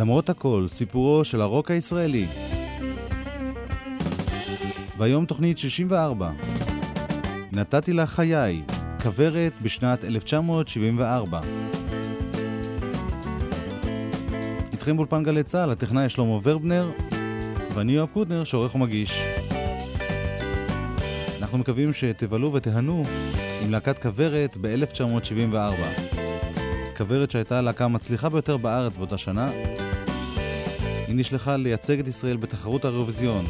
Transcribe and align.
למרות 0.00 0.30
הכל, 0.30 0.66
סיפורו 0.68 1.24
של 1.24 1.40
הרוק 1.40 1.70
הישראלי. 1.70 2.26
והיום 4.98 5.26
תוכנית 5.26 5.58
64. 5.58 6.30
נתתי 7.52 7.92
לה 7.92 8.06
חיי, 8.06 8.62
כוורת 9.02 9.52
בשנת 9.62 10.04
1974. 10.04 11.40
איתכם 14.72 14.96
באולפן 14.96 15.22
גלי 15.22 15.42
צה"ל, 15.42 15.70
הטכנאי 15.70 16.08
שלמה 16.08 16.38
ורבנר, 16.42 16.90
ואני 17.74 17.92
יואב 17.92 18.08
קוטנר, 18.12 18.44
שעורך 18.44 18.74
ומגיש. 18.74 19.22
אנחנו 21.38 21.58
מקווים 21.58 21.92
שתבלו 21.92 22.52
ותיהנו 22.52 23.04
עם 23.62 23.70
להקת 23.70 24.02
כוורת 24.02 24.56
ב-1974. 24.60 25.56
כוורת 26.96 27.30
שהייתה 27.30 27.58
הלהקה 27.58 27.84
המצליחה 27.84 28.28
ביותר 28.28 28.56
בארץ 28.56 28.96
באותה 28.96 29.18
שנה. 29.18 29.50
היא 31.10 31.16
נשלחה 31.16 31.56
לייצג 31.56 31.98
את 31.98 32.06
ישראל 32.06 32.36
בתחרות 32.36 32.84
האירוויזיון. 32.84 33.44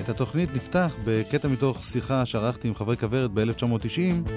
את 0.00 0.08
התוכנית 0.08 0.56
נפתח 0.56 0.96
בקטע 1.04 1.48
מתוך 1.48 1.84
שיחה 1.84 2.26
שערכתי 2.26 2.68
עם 2.68 2.74
חברי 2.74 2.96
כוורת 2.96 3.30
ב-1990, 3.30 4.30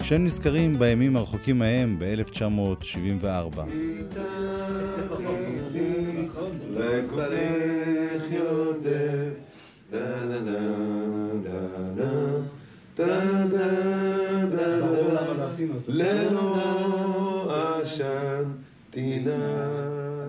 כשהם 0.00 0.24
נזכרים 0.24 0.78
בימים 0.78 1.16
הרחוקים 1.16 1.58
מהם 1.58 1.98
ב-1974. 1.98 3.60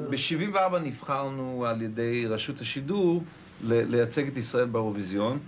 ב-74 0.09 0.77
נבחרנו 0.83 1.65
על 1.67 1.81
ידי 1.81 2.25
רשות 2.25 2.61
השידור 2.61 3.23
לייצג 3.63 4.27
את 4.27 4.37
ישראל 4.37 4.65
באירוויזיון. 4.65 5.39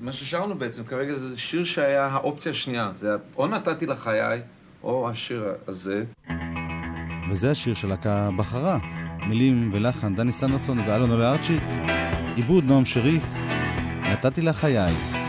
מה 0.00 0.12
ששרנו 0.12 0.58
בעצם 0.58 0.84
כרגע 0.84 1.14
זה 1.18 1.38
שיר 1.38 1.64
שהיה 1.64 2.06
האופציה 2.06 2.52
השנייה. 2.52 2.92
זה 2.98 3.08
היה 3.08 3.16
או 3.36 3.46
נתתי 3.46 3.86
לחיי, 3.86 4.40
או 4.82 5.10
השיר 5.10 5.44
הזה. 5.68 6.04
וזה 7.30 7.50
השיר 7.50 7.74
של 7.74 7.88
להקה 7.88 8.30
בחרה. 8.36 8.78
מילים 9.28 9.70
ולחן 9.72 10.14
דני 10.14 10.32
סנדרסון 10.32 10.78
ואלון 10.78 11.10
אולארצ'יק. 11.10 11.62
עיבוד 12.36 12.64
נועם 12.64 12.84
שריף. 12.84 13.24
נתתי 14.12 14.42
לחיי. 14.42 15.25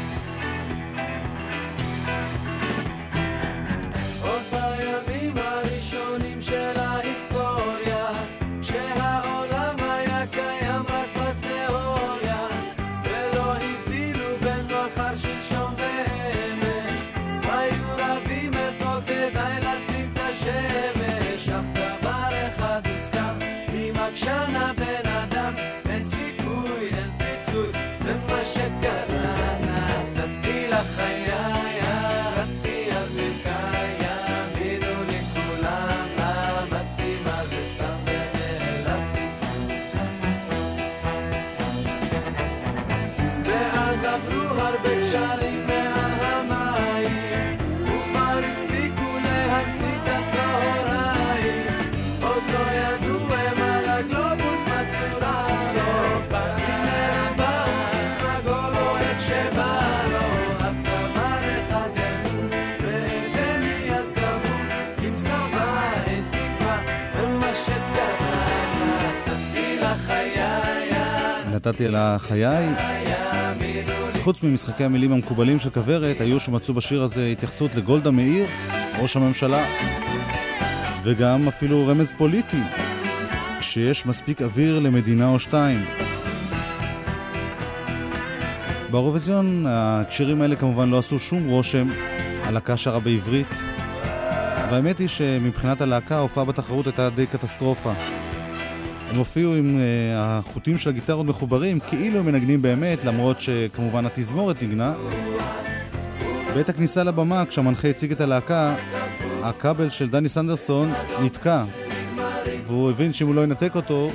נתתי 71.67 71.85
על 71.85 71.95
החיי. 71.95 72.67
חוץ 74.23 74.43
ממשחקי 74.43 74.83
המילים 74.83 75.11
המקובלים 75.11 75.59
של 75.59 75.69
כוורת, 75.69 76.21
היו 76.21 76.39
שמצאו 76.39 76.73
בשיר 76.73 77.03
הזה 77.03 77.27
התייחסות 77.27 77.75
לגולדה 77.75 78.11
מאיר, 78.11 78.45
ראש 78.99 79.15
הממשלה, 79.15 79.65
וגם 81.03 81.47
אפילו 81.47 81.87
רמז 81.87 82.13
פוליטי, 82.17 82.61
שיש 83.59 84.05
מספיק 84.05 84.41
אוויר 84.41 84.79
למדינה 84.79 85.27
או 85.27 85.39
שתיים. 85.39 85.85
באירוויזיון 88.91 89.65
הקשירים 89.69 90.41
האלה 90.41 90.55
כמובן 90.55 90.89
לא 90.89 90.99
עשו 90.99 91.19
שום 91.19 91.47
רושם, 91.47 91.87
הלהקה 92.43 92.77
שרה 92.77 92.99
בעברית, 92.99 93.51
והאמת 94.71 94.97
היא 94.97 95.07
שמבחינת 95.07 95.81
הלהקה 95.81 96.15
ההופעה 96.15 96.45
בתחרות 96.45 96.85
הייתה 96.85 97.09
די 97.09 97.25
קטסטרופה. 97.25 97.93
הם 99.09 99.17
הופיעו 99.17 99.55
עם 99.55 99.77
uh, 99.77 99.81
החוטים 100.15 100.77
של 100.77 100.89
הגיטרות 100.89 101.25
מחוברים, 101.25 101.79
כאילו 101.79 102.19
הם 102.19 102.25
מנגנים 102.25 102.61
באמת, 102.61 103.05
למרות 103.05 103.39
שכמובן 103.39 104.05
התזמורת 104.05 104.63
נגנה. 104.63 104.93
בעת 106.55 106.69
הכניסה 106.69 107.03
לבמה, 107.03 107.45
כשהמנחה 107.45 107.87
הציג 107.87 108.11
את 108.11 108.21
הלהקה, 108.21 108.75
הכבל 109.43 109.89
של 109.89 110.09
דני 110.09 110.29
סנדרסון 110.29 110.93
נתקע, 111.23 111.63
והוא 112.67 112.89
הבין 112.91 113.13
שאם 113.13 113.27
הוא 113.27 113.35
לא 113.35 113.43
ינתק 113.43 113.75
אותו, 113.75 114.11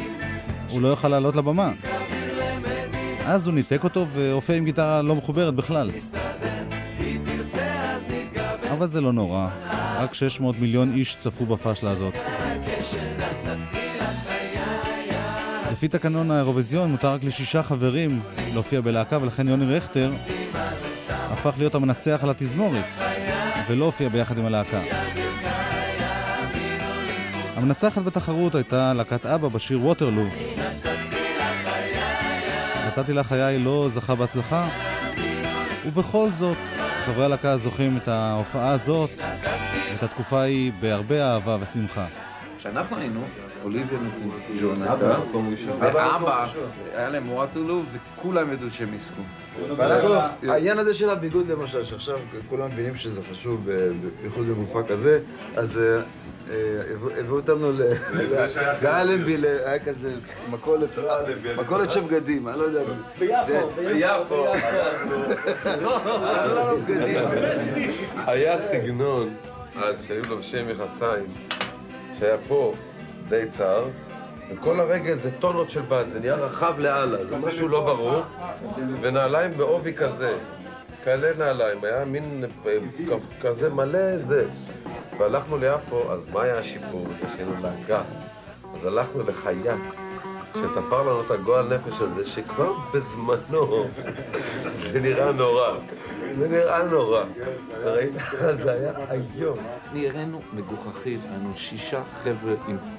הוא 0.71 0.83
לא 0.83 0.89
יוכל 0.89 1.09
לעלות 1.09 1.37
לבמה. 1.37 1.73
אז 3.25 3.47
הוא 3.47 3.55
ניתק 3.55 3.85
אותו 3.85 4.07
והופיע 4.15 4.57
עם 4.57 4.65
גיטרה 4.65 5.03
לא 5.03 5.17
מחוברת 5.17 5.55
בכלל. 5.55 5.91
אבל 8.73 8.87
זה 8.87 9.01
לא 9.01 9.13
נורא, 9.13 9.49
רק 9.99 10.15
600 10.15 10.59
מיליון 10.59 10.93
איש 10.93 11.17
צפו 11.17 11.47
בפאשלה 11.47 11.91
הזאת. 11.91 12.15
לפי 15.83 15.89
תקנון 15.89 16.31
האירוויזיון 16.31 16.91
מותר 16.91 17.09
רק 17.09 17.25
לשישה 17.25 17.63
חברים 17.63 18.21
להופיע 18.55 18.81
בלהקה 18.81 19.19
ולכן 19.23 19.49
יוני 19.49 19.77
רכטר 19.77 20.13
הפך 21.09 21.55
להיות 21.59 21.75
המנצח 21.75 22.21
על 22.23 22.31
התזמורת 22.31 22.85
ולא 23.69 23.85
הופיע 23.85 24.09
ביחד 24.09 24.39
עם 24.39 24.47
הלהקה. 24.47 24.81
המנצחת 27.57 28.03
בתחרות 28.03 28.55
הייתה 28.55 28.95
להקת 28.95 29.27
אבא 29.27 29.49
בשיר 29.49 29.81
ווטרלו. 29.81 30.25
נתתי 32.87 33.13
לה 33.13 33.25
חיי 33.25 33.59
לא 33.59 33.87
זכה 33.91 34.15
בהצלחה 34.15 34.69
ובכל 35.87 36.31
זאת 36.31 36.59
חברי 37.05 37.25
הלהקה 37.25 37.57
זוכים 37.57 37.97
את 37.97 38.09
ההופעה 38.09 38.71
הזאת 38.71 39.11
ואת 39.93 40.03
התקופה 40.03 40.41
ההיא 40.41 40.73
בהרבה 40.81 41.33
אהבה 41.33 41.57
ושמחה. 41.61 42.07
כשאנחנו 42.59 42.97
היינו, 42.97 43.25
אוליביה 43.65 43.99
ג'ורנטה, 44.61 45.21
ואבא, 45.81 46.47
היה 46.95 47.09
להם 47.09 47.33
וואטרלו, 47.33 47.83
וכולם 47.93 48.53
ידעו 48.53 48.71
שהם 48.71 48.95
יזכו. 48.95 49.23
העניין 50.49 50.79
הזה 50.79 50.95
של 50.95 51.11
הביגוד 51.11 51.49
למשל, 51.49 51.85
שעכשיו 51.85 52.19
כולם 52.49 52.67
מבינים 52.67 52.97
שזה 52.97 53.21
חשוב, 53.33 53.71
בייחוד 54.23 54.47
במופע 54.47 54.83
כזה, 54.83 55.21
אז 55.57 55.81
הביאו 57.19 57.37
אותנו 57.37 57.73
לאלנבי, 58.83 59.37
היה 59.65 59.79
כזה 59.79 60.13
מכולת 60.51 61.91
של 61.93 62.01
בגדים, 62.01 62.49
אני 62.49 62.59
לא 62.59 62.65
יודע. 62.65 62.81
ביפו. 63.19 64.53
היה 68.27 68.59
סגנון, 68.59 69.35
אז 69.83 70.05
שהיו 70.07 70.23
לובשי 70.29 70.63
מכסיים. 70.63 71.25
שהיה 72.19 72.37
פה 72.49 72.73
די 73.33 73.47
צר, 73.51 73.85
וכל 74.51 74.81
הרגל 74.81 75.19
זה 75.19 75.31
טונות 75.39 75.71
של 75.71 75.81
בד, 75.81 76.05
זה 76.07 76.21
נהיה 76.21 76.35
רחב 76.35 76.75
לאללה, 76.79 77.25
זה 77.25 77.37
משהו 77.37 77.69
לא 77.69 77.85
ברור, 77.85 78.23
ונעליים 79.01 79.51
בעובי 79.57 79.95
כזה, 79.95 80.39
כאלה 81.05 81.31
נעליים, 81.39 81.85
היה 81.85 82.05
מין 82.05 82.45
כזה 83.41 83.71
מלא 83.71 84.19
זה. 84.19 84.45
והלכנו 85.19 85.59
ליפו, 85.59 86.13
אז 86.13 86.29
מה 86.29 86.43
היה 86.43 86.59
השיפור? 86.59 87.07
יש 87.25 87.31
לנו 87.41 87.53
להקה. 87.63 88.03
אז 88.75 88.87
הלכנו 88.87 89.23
לחייק, 89.29 89.81
שתפר 90.55 91.03
לנו 91.03 91.21
את 91.21 91.31
הגועל 91.31 91.75
נפש 91.75 92.01
הזה, 92.01 92.27
שכבר 92.27 92.73
בזמנו 92.95 93.87
זה 94.77 95.01
נראה 95.01 95.33
נורא. 95.33 95.71
זה 96.39 96.49
נראה 96.49 96.83
נורא. 96.83 97.25
ראית? 97.85 98.13
זה 98.63 98.73
היה 98.73 98.93
איום. 99.11 99.59
נראינו 99.93 100.41
מגוחכים, 100.53 101.19
היינו 101.31 101.53
שישה 101.57 102.03
חבר'ה 102.23 102.55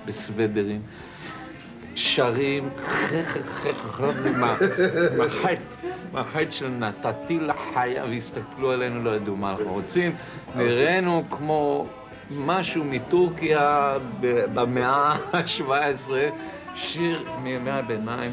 בסוודרים. 0.06 0.82
שרים, 1.96 2.70
מהחייט 6.14 6.52
של 6.52 6.68
נתתי 6.68 7.40
לחיה 7.40 8.06
והסתכלו 8.06 8.72
עלינו, 8.72 9.04
לא 9.04 9.16
ידעו 9.16 9.36
מה 9.36 9.52
אנחנו 9.52 9.74
רוצים. 9.74 10.16
נראינו 10.56 11.24
כמו 11.30 11.88
משהו 12.38 12.84
מטורקיה 12.84 13.98
במאה 14.54 15.18
ה-17, 15.34 16.12
שיר 16.76 17.26
מימי 17.44 17.72
הביניים. 17.72 18.32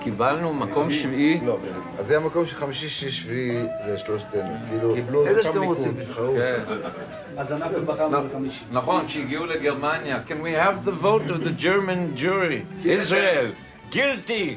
קיבלנו 0.00 0.54
מקום 0.54 0.90
שביעי. 0.90 1.40
לא, 1.44 1.58
אז 1.98 2.06
זה 2.06 2.16
המקום 2.16 2.46
של 2.46 2.56
חמישי, 2.56 2.88
שישי, 2.88 3.10
שביעי 3.10 3.62
לשלושתנו. 3.88 4.56
כאילו, 4.68 5.26
איזה 5.26 5.44
שאתם 5.44 5.62
רוצים, 5.62 5.92
תבחרו. 5.94 6.34
כן. 6.36 6.62
אז 7.36 7.52
אנחנו 7.52 7.86
בחרנו 7.86 8.28
בחמישי. 8.28 8.64
נכון, 8.70 9.08
שהגיעו 9.08 9.46
לגרמניה. 9.46 10.20
Can 10.28 10.44
we 10.44 10.50
have 10.64 10.88
the 10.88 11.04
vote 11.04 11.30
of 11.30 11.44
the 11.44 11.62
German 11.62 12.20
jury? 12.20 12.84
Israel. 13.10 13.52
גילטי! 13.90 14.56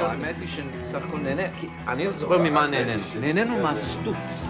האמת 0.00 0.34
היא 0.40 0.48
שסך 0.48 0.98
הכל 1.08 1.18
נהנה, 1.18 1.42
כי 1.60 1.68
אני 1.88 2.10
זוכר 2.10 2.38
ממה 2.38 2.66
נהנינו. 2.66 3.02
נהנינו 3.20 3.58
מהסטוץ. 3.58 4.48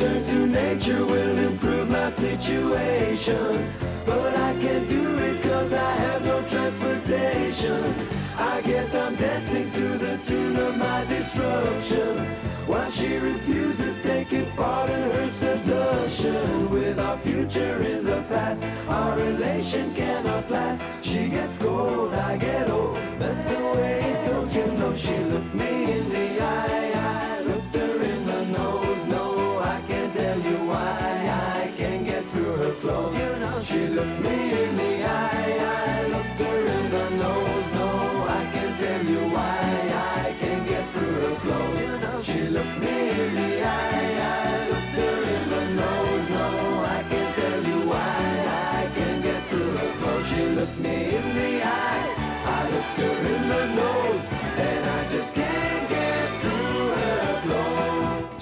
Return 0.00 0.24
to 0.24 0.46
nature 0.46 1.04
will 1.04 1.38
improve 1.38 1.90
my 1.90 2.10
situation. 2.10 3.70
But 4.06 4.34
I 4.34 4.54
can't 4.58 4.88
do 4.88 5.18
it 5.18 5.42
cause 5.42 5.74
I 5.74 5.92
have 5.92 6.22
no 6.22 6.40
transportation. 6.48 8.08
I 8.38 8.62
guess 8.62 8.94
I'm 8.94 9.14
dancing 9.16 9.70
to 9.72 9.98
the 9.98 10.16
tune 10.26 10.56
of 10.56 10.78
my 10.78 11.04
destruction. 11.04 12.16
While 12.66 12.90
she 12.90 13.18
refuses 13.18 13.98
taking 13.98 14.50
part 14.52 14.88
in 14.88 15.10
her 15.10 15.28
seduction. 15.28 16.70
With 16.70 16.98
our 16.98 17.18
future 17.18 17.82
in 17.82 18.06
the 18.06 18.22
past, 18.30 18.64
our 18.88 19.18
relation 19.18 19.94
cannot 19.94 20.50
last. 20.50 20.82
She 21.02 21.28
gets 21.28 21.58
cold, 21.58 22.14
I 22.14 22.38
get 22.38 22.70
old. 22.70 22.96
That's 23.18 23.44
the 23.44 23.62
way 23.78 24.00
it 24.00 24.26
goes, 24.26 24.54
you 24.54 24.66
know. 24.66 24.94
She 24.94 25.14
looked 25.18 25.54
me 25.54 25.79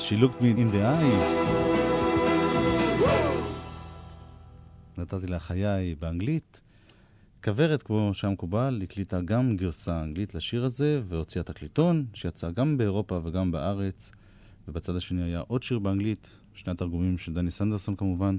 She 0.09 0.17
looked 0.17 0.41
me 0.41 0.51
in 0.63 0.71
the 0.73 0.83
eye. 0.83 1.39
נתתי 4.99 5.27
לה 5.27 5.39
חיי 5.39 5.95
באנגלית. 5.95 6.61
כוורת, 7.45 7.83
כמו 7.83 8.11
שהיה 8.15 8.33
מקובל, 8.33 8.81
הקליטה 8.83 9.21
גם 9.21 9.57
גרסה 9.57 10.03
אנגלית 10.03 10.35
לשיר 10.35 10.65
הזה, 10.65 11.01
והוציאה 11.09 11.45
תקליטון, 11.45 12.07
שיצא 12.15 12.51
גם 12.51 12.79
באירופה 12.79 13.21
וגם 13.25 13.51
בארץ. 13.51 14.11
ובצד 14.69 14.97
השני 14.97 15.23
היה 15.23 15.41
עוד 15.41 15.63
שיר 15.63 15.79
באנגלית, 15.79 16.37
שני 16.55 16.73
התרגומים 16.73 17.19
של 17.19 17.35
דני 17.35 17.51
סנדרסון 17.51 17.97
כמובן. 17.97 18.37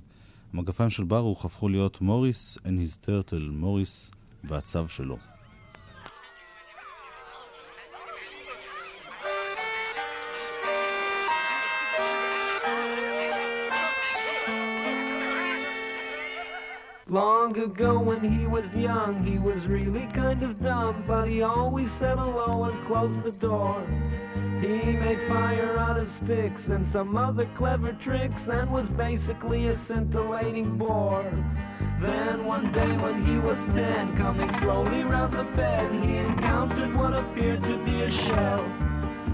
המגפיים 0.53 0.89
של 0.89 1.03
ברוך 1.03 1.45
הפכו 1.45 1.69
להיות 1.69 2.01
מוריס 2.01 2.57
and 2.57 2.61
his 2.85 3.05
turtle, 3.05 3.51
מוריס 3.51 4.11
והצו 4.43 4.87
שלו. 4.87 5.17
Long 17.09 17.57
ago 17.57 17.97
when 17.97 18.21
he 18.21 18.45
was 18.45 18.75
young, 18.75 19.23
he 19.23 19.39
was 19.39 19.67
really 19.67 20.05
kind 20.13 20.43
of 20.43 20.61
dumb, 20.61 21.03
but 21.07 21.27
he 21.27 21.41
always 21.41 21.89
said 21.89 22.19
hello 22.19 22.65
and 22.65 22.85
closed 22.85 23.23
the 23.23 23.31
door. 23.31 23.83
He 24.61 24.67
made 24.67 25.19
fire 25.27 25.75
out 25.79 25.97
of 25.97 26.07
sticks 26.07 26.67
and 26.67 26.87
some 26.87 27.17
other 27.17 27.47
clever 27.55 27.93
tricks 27.93 28.47
and 28.47 28.69
was 28.71 28.89
basically 28.89 29.69
a 29.69 29.73
scintillating 29.73 30.77
bore. 30.77 31.33
Then 31.99 32.45
one 32.45 32.71
day 32.73 32.91
when 32.97 33.25
he 33.25 33.39
was 33.39 33.65
ten, 33.67 34.15
coming 34.15 34.51
slowly 34.51 35.03
round 35.03 35.33
the 35.33 35.45
bed, 35.55 35.91
he 36.05 36.17
encountered 36.17 36.95
what 36.95 37.15
appeared 37.15 37.63
to 37.63 37.83
be 37.85 38.03
a 38.03 38.11
shell. 38.11 38.63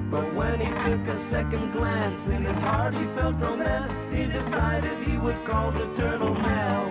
But 0.10 0.34
when 0.34 0.62
he 0.62 0.72
took 0.82 1.06
a 1.10 1.18
second 1.18 1.74
glance, 1.74 2.30
in 2.30 2.46
his 2.46 2.58
heart 2.60 2.94
he 2.94 3.06
felt 3.16 3.36
romance. 3.42 3.92
He 4.14 4.28
decided 4.28 5.06
he 5.06 5.18
would 5.18 5.44
call 5.44 5.72
the 5.72 5.94
turtle 5.96 6.36
Mel. 6.36 6.85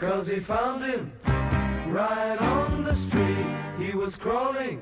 Cause 0.00 0.28
he 0.28 0.38
found 0.38 0.84
him 0.84 1.10
right 1.88 2.36
on 2.40 2.84
the 2.84 2.94
street. 2.94 3.46
He 3.78 3.96
was 3.96 4.16
crawling 4.16 4.80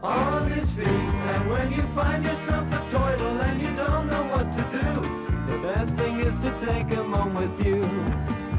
on 0.00 0.48
his 0.52 0.72
feet. 0.76 0.86
And 0.86 1.50
when 1.50 1.72
you 1.72 1.82
find 1.96 2.24
yourself 2.24 2.70
a 2.70 2.88
turtle 2.90 3.40
and 3.40 3.60
you 3.60 3.74
don't 3.74 4.06
know 4.06 4.22
what 4.26 4.52
to 4.52 4.62
do, 4.70 5.52
the 5.52 5.58
best 5.62 5.96
thing 5.96 6.20
is 6.20 6.40
to 6.42 6.56
take 6.60 6.86
him 6.86 7.12
home 7.12 7.34
with 7.34 7.66
you. 7.66 7.82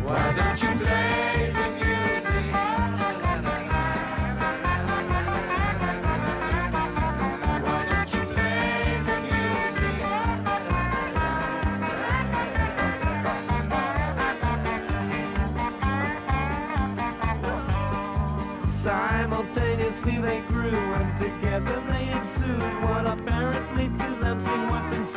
Why 0.04 0.34
don't 0.34 0.62
you 0.62 0.86
play 0.86 1.79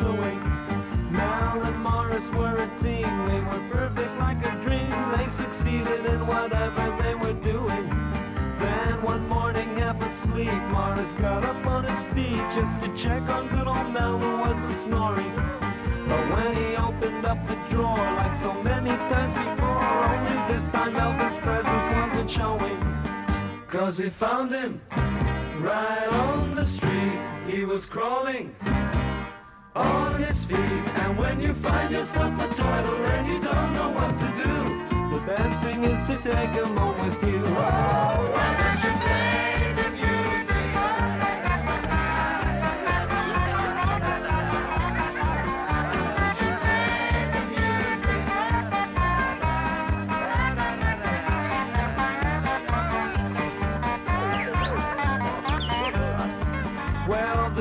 ensuing. 0.03 0.41
Mel 1.13 1.63
and 1.63 1.79
Morris 1.79 2.29
were 2.31 2.57
a 2.57 2.81
team, 2.81 3.27
they 3.27 3.41
were 3.41 3.69
perfect 3.71 4.19
like 4.19 4.45
a 4.45 4.53
dream. 4.63 4.91
They 5.17 5.29
succeeded 5.29 6.05
in 6.07 6.27
whatever 6.27 6.97
they 7.03 7.15
were 7.15 7.35
doing. 7.35 7.89
Then 8.59 9.03
one 9.03 9.29
morning, 9.29 9.77
half 9.77 10.01
asleep, 10.01 10.53
Morris 10.71 11.13
got 11.15 11.45
up 11.45 11.65
on 11.67 11.85
his 11.85 12.15
feet 12.15 12.43
just 12.51 12.81
to 12.83 12.97
check 12.97 13.23
on 13.29 13.49
good 13.49 13.67
old 13.67 13.93
Mel 13.93 14.19
who 14.19 14.39
wasn't 14.39 14.79
snoring. 14.79 15.33
But 16.09 16.23
when 16.35 16.57
he 16.57 16.77
opened 16.77 17.25
up 17.27 17.39
the 17.49 17.57
drawer, 17.71 17.97
like 17.97 18.37
so 18.37 18.53
many 18.63 18.91
times 18.91 19.35
before, 19.35 19.85
only 20.13 20.53
this 20.53 20.67
time 20.69 20.95
Melvin's 20.95 21.39
presence 21.39 21.87
wasn't 21.97 22.31
showing. 22.31 22.79
Cause 23.69 23.99
he 23.99 24.11
found 24.11 24.51
him 24.53 24.81
right 25.61 26.09
on 26.09 26.55
the 26.55 26.65
street. 26.65 27.19
He 27.47 27.65
was 27.65 27.87
crawling 27.87 28.55
on 29.75 30.23
his 30.23 30.45
feet. 30.45 30.59
And 30.59 31.19
when 31.19 31.41
you 31.41 31.55
find 31.55 31.93
yourself 31.93 32.35
a 32.41 32.55
turtle 32.55 33.07
and 33.07 33.27
you 33.27 33.41
don't 33.41 33.73
know 33.73 33.91
what 33.91 34.11
to 34.11 34.29
do, 34.43 35.17
the 35.17 35.23
best 35.27 35.63
thing 35.63 35.85
is 35.85 35.99
to 36.09 36.17
take 36.23 36.51
him 36.51 36.77
home 36.77 37.09
with 37.09 37.23
you. 37.23 37.43
Oh, 37.47 38.72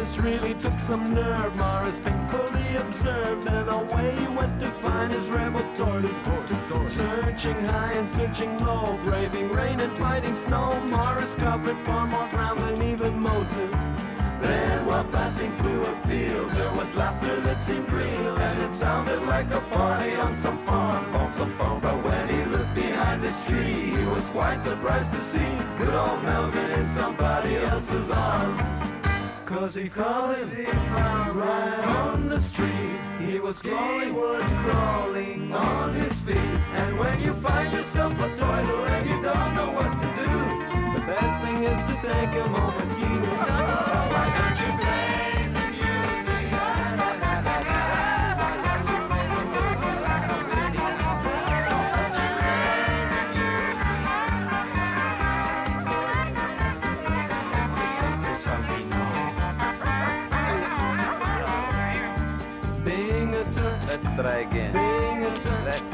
this 0.01 0.17
really 0.17 0.55
took 0.55 0.77
some 0.79 1.13
nerve. 1.13 1.55
Morris 1.55 1.99
painfully 1.99 2.75
observed, 2.77 3.47
and 3.47 3.69
away 3.69 4.15
he 4.17 4.27
went 4.27 4.59
to 4.59 4.67
find 4.81 5.13
his 5.13 5.29
rebel 5.29 5.61
tortoise. 5.77 6.11
Searching 6.95 7.63
high 7.65 7.93
and 7.93 8.09
searching 8.09 8.57
low, 8.65 8.99
braving 9.03 9.49
rain 9.49 9.79
and 9.79 9.95
fighting 9.99 10.35
snow. 10.35 10.79
Morris 10.81 11.35
covered 11.35 11.77
far 11.85 12.07
more 12.07 12.27
ground 12.29 12.61
than 12.61 12.81
even 12.81 13.19
Moses. 13.19 13.71
Then, 14.41 14.85
while 14.87 15.05
passing 15.05 15.51
through 15.57 15.85
a 15.85 15.95
field, 16.07 16.49
there 16.51 16.73
was 16.73 16.91
laughter 16.95 17.39
that 17.41 17.63
seemed 17.63 17.91
real, 17.91 18.35
and 18.37 18.61
it 18.63 18.73
sounded 18.73 19.21
like 19.23 19.51
a 19.51 19.61
party 19.61 20.15
on 20.15 20.35
some 20.35 20.57
farm. 20.65 21.05
But 21.81 22.03
when 22.03 22.27
he 22.27 22.43
looked 22.45 22.73
behind 22.73 23.21
this 23.21 23.37
tree, 23.47 23.91
he 23.95 24.03
was 24.05 24.29
quite 24.31 24.61
surprised 24.63 25.13
to 25.13 25.21
see 25.21 25.51
good 25.77 25.93
old 25.93 26.23
Melvin 26.23 26.71
in 26.71 26.87
somebody 26.87 27.57
else's 27.57 28.09
arms. 28.09 28.80
Cause 29.51 29.75
he 29.75 29.89
found 29.89 30.41
him 30.53 31.37
right 31.37 31.83
on 31.83 32.29
the 32.29 32.39
street. 32.39 32.99
He 33.19 33.37
was 33.37 33.61
crawling, 33.61 34.07
he 34.07 34.11
was 34.11 34.45
crawling 34.63 35.51
on 35.51 35.93
his 35.93 36.23
feet. 36.23 36.37
And 36.37 36.97
when 36.97 37.21
you 37.21 37.33
find 37.33 37.73
yourself 37.73 38.13
a 38.13 38.29
turtle 38.29 38.85
and 38.85 39.09
you 39.09 39.21
don't 39.21 39.53
know 39.53 39.71
what 39.71 39.91
to 39.91 40.07
do, 40.15 40.99
the 40.99 41.05
best 41.05 41.43
thing 41.43 41.63
is 41.65 41.79
to 41.83 42.01
take 42.01 42.29
home 42.47 42.75
with 42.77 42.99
you. 42.99 43.90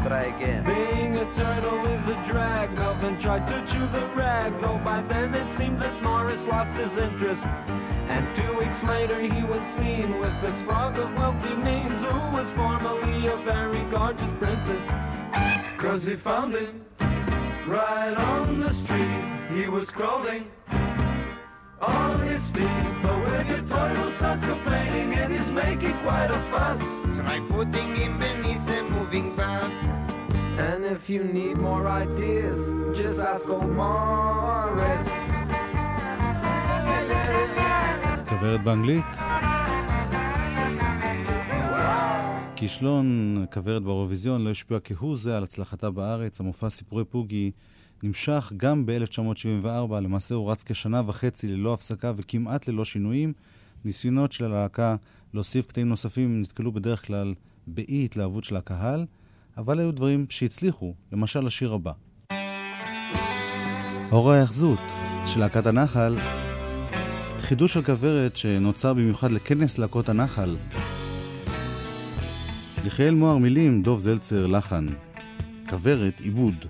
Try 0.07 0.23
again. 0.23 0.63
Being 0.63 1.17
a 1.17 1.33
turtle 1.33 1.85
is 1.87 2.07
a 2.07 2.15
drag. 2.29 2.71
Melvin 2.73 3.19
tried 3.19 3.47
to 3.47 3.73
chew 3.73 3.85
the 3.87 4.05
rag, 4.15 4.53
though 4.61 4.79
by 4.83 5.01
then 5.01 5.35
it 5.35 5.51
seemed 5.57 5.79
that 5.79 6.01
Morris 6.01 6.41
lost 6.45 6.73
his 6.75 6.95
interest. 6.97 7.45
And 8.07 8.23
two 8.35 8.57
weeks 8.57 8.83
later 8.83 9.19
he 9.19 9.43
was 9.43 9.61
seen 9.77 10.19
with 10.19 10.41
this 10.41 10.59
frog 10.61 10.97
of 10.97 11.13
wealthy 11.15 11.53
means, 11.55 12.03
who 12.03 12.19
was 12.37 12.51
formerly 12.53 13.27
a 13.27 13.35
very 13.37 13.83
gorgeous 13.91 14.31
princess. 14.39 14.83
Cause 15.77 16.05
he 16.05 16.15
found 16.15 16.53
him 16.53 16.85
right 17.67 18.15
on 18.15 18.59
the 18.61 18.71
street. 18.71 19.23
He 19.53 19.67
was 19.67 19.89
crawling 19.89 20.49
on 21.81 22.21
his 22.27 22.49
feet. 22.51 22.67
But 23.03 23.17
when 23.25 23.47
your 23.47 23.61
turtle 23.61 24.11
starts 24.11 24.43
complaining 24.43 25.13
and 25.15 25.33
he's 25.33 25.51
making 25.51 25.97
quite 25.99 26.31
a 26.31 26.39
fuss. 26.51 26.79
Try 27.17 27.39
putting 27.49 27.95
him 27.95 28.17
beneath 28.19 28.67
a 28.69 28.83
moving 28.83 29.35
bus. 29.35 29.86
And 30.57 30.83
if 30.85 31.07
you 31.07 31.23
need 31.23 31.55
more 31.57 31.87
ideas, 31.87 32.59
just 32.99 33.19
ask 33.19 33.45
old 33.47 33.69
Morris. 33.79 35.07
כוורת 38.29 38.63
באנגלית. 38.63 39.05
כישלון 42.55 43.45
כוורת 43.53 43.83
באירוויזיון 43.83 44.43
לא 44.43 44.49
השפיע 44.49 44.79
כהוא 44.83 45.17
זה 45.17 45.37
על 45.37 45.43
הצלחתה 45.43 45.91
בארץ. 45.91 46.39
המופע 46.39 46.69
סיפורי 46.69 47.05
פוגי 47.05 47.51
נמשך 48.03 48.51
גם 48.57 48.85
ב-1974, 48.85 49.67
למעשה 49.91 50.35
הוא 50.35 50.51
רץ 50.51 50.63
כשנה 50.63 51.01
וחצי 51.05 51.47
ללא 51.47 51.73
הפסקה 51.73 52.13
וכמעט 52.15 52.67
ללא 52.67 52.85
שינויים. 52.85 53.33
ניסיונות 53.85 54.31
של 54.31 54.45
הלהקה 54.45 54.95
להוסיף 55.33 55.65
קטעים 55.65 55.89
נוספים 55.89 56.41
נתקלו 56.41 56.71
בדרך 56.71 57.07
כלל 57.07 57.33
באי 57.67 58.05
התלהבות 58.05 58.43
של 58.43 58.55
הקהל, 58.55 59.05
אבל 59.57 59.79
היו 59.79 59.91
דברים 59.91 60.25
שהצליחו, 60.29 60.93
למשל 61.11 61.47
השיר 61.47 61.73
הבא. 61.73 61.91
אור 64.11 64.31
ההאחזות 64.31 64.79
של 65.25 65.39
להקת 65.39 65.65
הנחל, 65.65 66.15
חידוש 67.39 67.73
של 67.73 67.81
כוורת 67.81 68.37
שנוצר 68.37 68.93
במיוחד 68.93 69.31
לכנס 69.31 69.77
להקות 69.77 70.09
הנחל. 70.09 70.55
יחיאל 72.85 73.13
מוהר 73.13 73.37
מילים, 73.37 73.83
דוב 73.83 73.99
זלצר 73.99 74.47
לחן. 74.47 74.85
כוורת 75.69 76.19
עיבוד. 76.19 76.65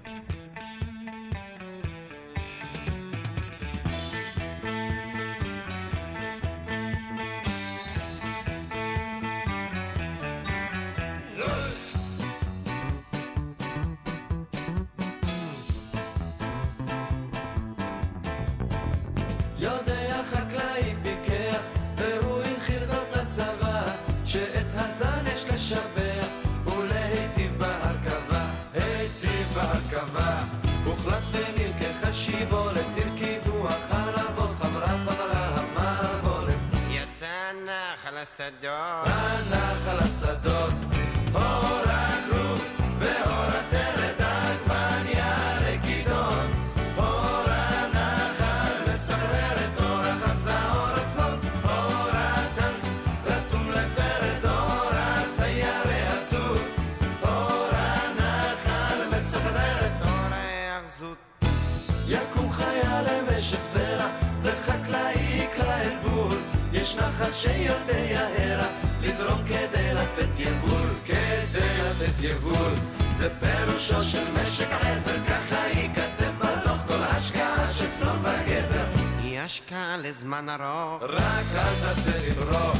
השקעה 79.47 79.97
לזמן 79.97 80.49
ארוך. 80.49 81.03
רק 81.03 81.45
אל 81.55 81.73
תעשה 81.81 82.11
לברוך, 82.27 82.77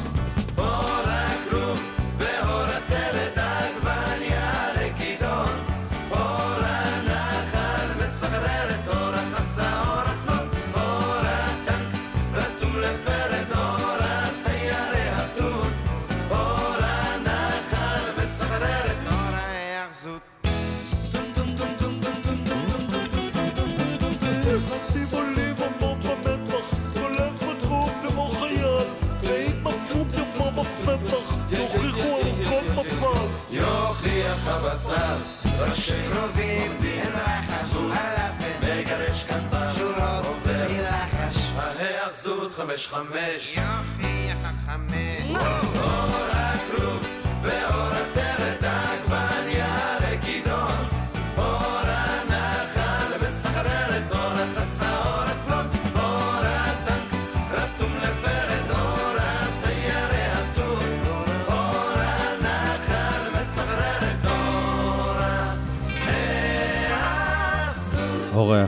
אור 0.57 0.65
הכרוב 1.05 1.47
ואור 1.57 1.96
ראשי 35.59 35.93
קרובים, 36.11 36.71
אין 36.83 37.13
רחס, 37.13 37.77
אלפת, 37.77 38.63
מגרש 38.63 39.23
קנטר, 39.23 39.69
שורות, 39.69 40.37
מלחש, 40.45 41.51
ההאחזות 41.55 42.51
חמש 42.55 42.87
חמש, 42.87 43.57
יופי, 43.57 44.27
יחד 44.29 44.53
חמש, 44.65 45.29
אור 45.29 46.17
הכרוב 46.31 47.07
ואור 47.41 47.91
הטבע. 47.93 48.37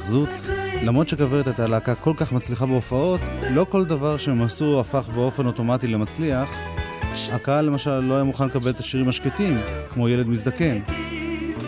ההאחזות. 0.10 0.30
למרות 0.84 1.08
שכוורת 1.08 1.48
הייתה 1.48 1.68
להקה 1.68 1.96
כל 1.96 2.13
כך 2.18 2.32
מצליחה 2.32 2.66
בהופעות, 2.66 3.22
לא 3.51 3.66
כל 3.70 3.86
דבר 3.86 4.18
שהם 4.18 4.42
עשו 4.42 4.80
הפך 4.80 5.10
באופן 5.16 5.46
אוטומטי 5.46 5.88
למצליח. 5.88 6.50
הקהל 7.32 7.66
למשל 7.66 8.00
לא 8.00 8.13
היה 8.13 8.24
מוכן 8.24 8.48
לקבל 8.48 8.70
את 8.70 8.80
השירים 8.80 9.10
השקטים, 9.10 9.58
כמו 9.94 10.10
ילד 10.10 10.28
מזדקן. 10.28 10.80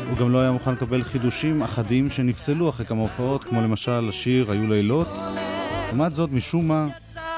הוא 0.10 0.18
גם 0.18 0.32
לא 0.32 0.42
היה 0.42 0.52
מוכן 0.52 0.74
לקבל 0.74 1.04
חידושים 1.04 1.62
אחדים 1.62 2.10
שנפסלו 2.10 2.70
אחרי 2.70 2.86
כמה 2.86 3.02
הופעות, 3.02 3.44
כמו 3.44 3.62
למשל 3.62 4.10
השיר 4.10 4.52
"היו 4.52 4.68
לילות". 4.68 5.08
לעומת 5.88 6.16
זאת, 6.16 6.32
משום 6.32 6.68
מה, 6.68 6.88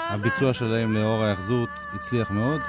הביצוע 0.09 0.53
שלהם 0.53 0.93
לאור 0.93 1.23
ההאחזות 1.23 1.69
הצליח 1.93 2.31
מאוד. 2.31 2.61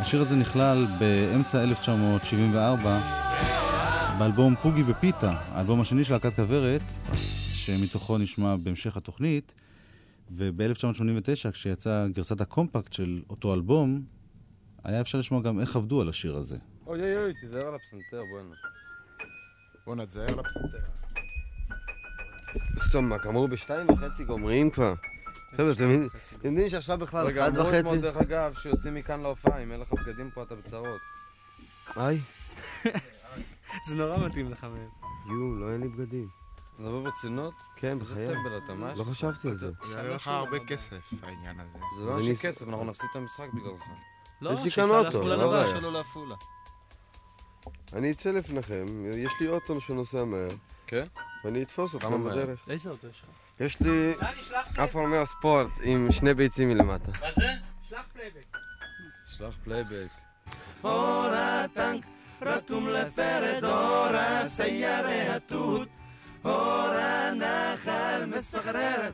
השיר 0.00 0.20
הזה 0.20 0.36
נכלל 0.36 0.86
באמצע 0.98 1.62
1974 1.62 3.00
באלבום 4.20 4.54
פוגי 4.62 4.82
בפיתה, 4.82 5.30
האלבום 5.30 5.80
השני 5.80 6.04
של 6.04 6.12
להקת 6.12 6.32
כוורת, 6.36 6.80
שמתוכו 7.54 8.18
נשמע 8.18 8.56
בהמשך 8.56 8.96
התוכנית, 8.96 9.54
וב-1989, 10.30 11.50
כשיצאה 11.52 12.08
גרסת 12.08 12.40
הקומפקט 12.40 12.92
של 12.92 13.22
אותו 13.30 13.54
אלבום, 13.54 14.02
היה 14.84 15.00
אפשר 15.00 15.18
לשמוע 15.18 15.42
גם 15.42 15.60
איך 15.60 15.76
עבדו 15.76 16.00
על 16.00 16.08
השיר 16.08 16.36
הזה. 16.36 16.56
אוי 16.86 17.00
אוי 17.00 17.16
אוי, 17.16 17.32
תיזהר 17.40 17.66
על 17.68 17.74
הפסנתר, 17.74 18.22
בואנה. 18.30 18.54
בואנה, 19.86 20.06
תזהר 20.06 20.26
לפסנתר. 20.26 20.78
סתום, 22.88 23.08
מה, 23.08 23.16
גמרו 23.18 23.48
בשתיים 23.48 23.86
וחצי 23.90 24.24
גומרים 24.24 24.70
כבר? 24.70 24.94
חבר'ה, 25.56 25.72
אתם 25.72 26.08
יודעים- 26.44 26.70
שעכשיו 26.70 26.98
בכלל 26.98 27.26
רגע, 27.26 27.48
אחד 27.48 27.56
אמרו 27.56 27.68
אתמול, 27.78 27.86
וחצי? 27.98 28.02
דרך 28.02 28.16
אגב, 28.16 28.54
שיוצאים 28.62 28.94
מכאן 28.94 29.20
להופעה, 29.20 29.62
אם 29.62 29.72
אין 29.72 29.80
לך 29.80 29.92
בגדים 29.92 30.30
פה 30.34 30.42
אתה 30.42 30.54
בצרות. 30.54 31.00
היי, 31.96 32.20
זה 33.86 33.94
נורא 33.94 34.16
מתאים 34.26 34.50
לך 34.52 34.64
מהם. 34.64 34.88
יו, 35.26 35.54
לא 35.56 35.72
אין 35.72 35.80
לי 35.80 35.88
בגדים. 35.88 36.28
אתה 36.74 36.82
מדבר 36.82 37.00
ברצינות? 37.00 37.54
כן, 37.76 37.98
בחיי. 37.98 38.26
טמבל 38.28 38.58
אתה, 38.64 38.74
מה 38.74 38.92
יש 38.92 38.98
לא? 38.98 39.04
חשבתי 39.04 39.48
על 39.48 39.56
זה. 39.58 39.70
זה 39.86 39.96
יעלה 39.96 40.14
לך 40.14 40.28
הרבה 40.28 40.58
כסף, 40.66 41.10
העניין 41.22 41.60
הזה. 41.60 41.78
זה 41.98 42.04
לא 42.06 42.18
אני- 42.18 42.30
אנשי 42.30 42.42
כסף, 42.42 42.68
אנחנו 42.68 42.84
נפסיד 42.84 43.06
את 43.10 43.16
המשחק 43.16 43.48
בגללך. 43.54 43.82
לא, 44.40 44.52
לא 44.52 45.36
לבד. 45.36 45.52
בעיה. 45.52 45.66
שלו 45.66 45.90
לעפולה. 45.90 46.34
אני 47.92 48.10
אצא 48.10 48.30
לפניכם, 48.30 48.84
יש 49.16 49.32
לי 49.40 49.48
אוטו 49.48 49.80
שנוסע 49.80 50.24
מהר. 50.24 50.48
כן? 50.86 51.06
ואני 51.44 51.62
אתפוס 51.62 51.94
אתכם 51.94 52.20
מהר? 52.22 52.32
בדרך. 52.32 52.68
איזה 52.68 52.90
אוטו 52.90 53.06
יש 53.06 53.22
לך? 53.22 53.28
יש 53.60 53.80
לי 53.80 54.14
אף 54.84 54.94
רומאו 54.94 55.26
ספורט 55.26 55.68
עם 55.82 56.12
שני 56.12 56.34
ביצים 56.34 56.68
מלמטה. 56.68 57.12
מה 57.20 57.32
זה? 57.32 57.46
שלח 57.88 58.02
פלייבק. 58.12 58.56
שלח 59.26 59.54
פלייבק. 59.64 60.08
אור 60.84 61.26
הטנק 61.34 62.04
רתום 62.42 62.88
לפרד 62.88 63.64
אור 63.64 64.06
הסיירי 64.16 65.28
התות 65.28 65.88
אור 66.44 66.88
הנחל 66.88 68.24
מסחררת 68.26 69.12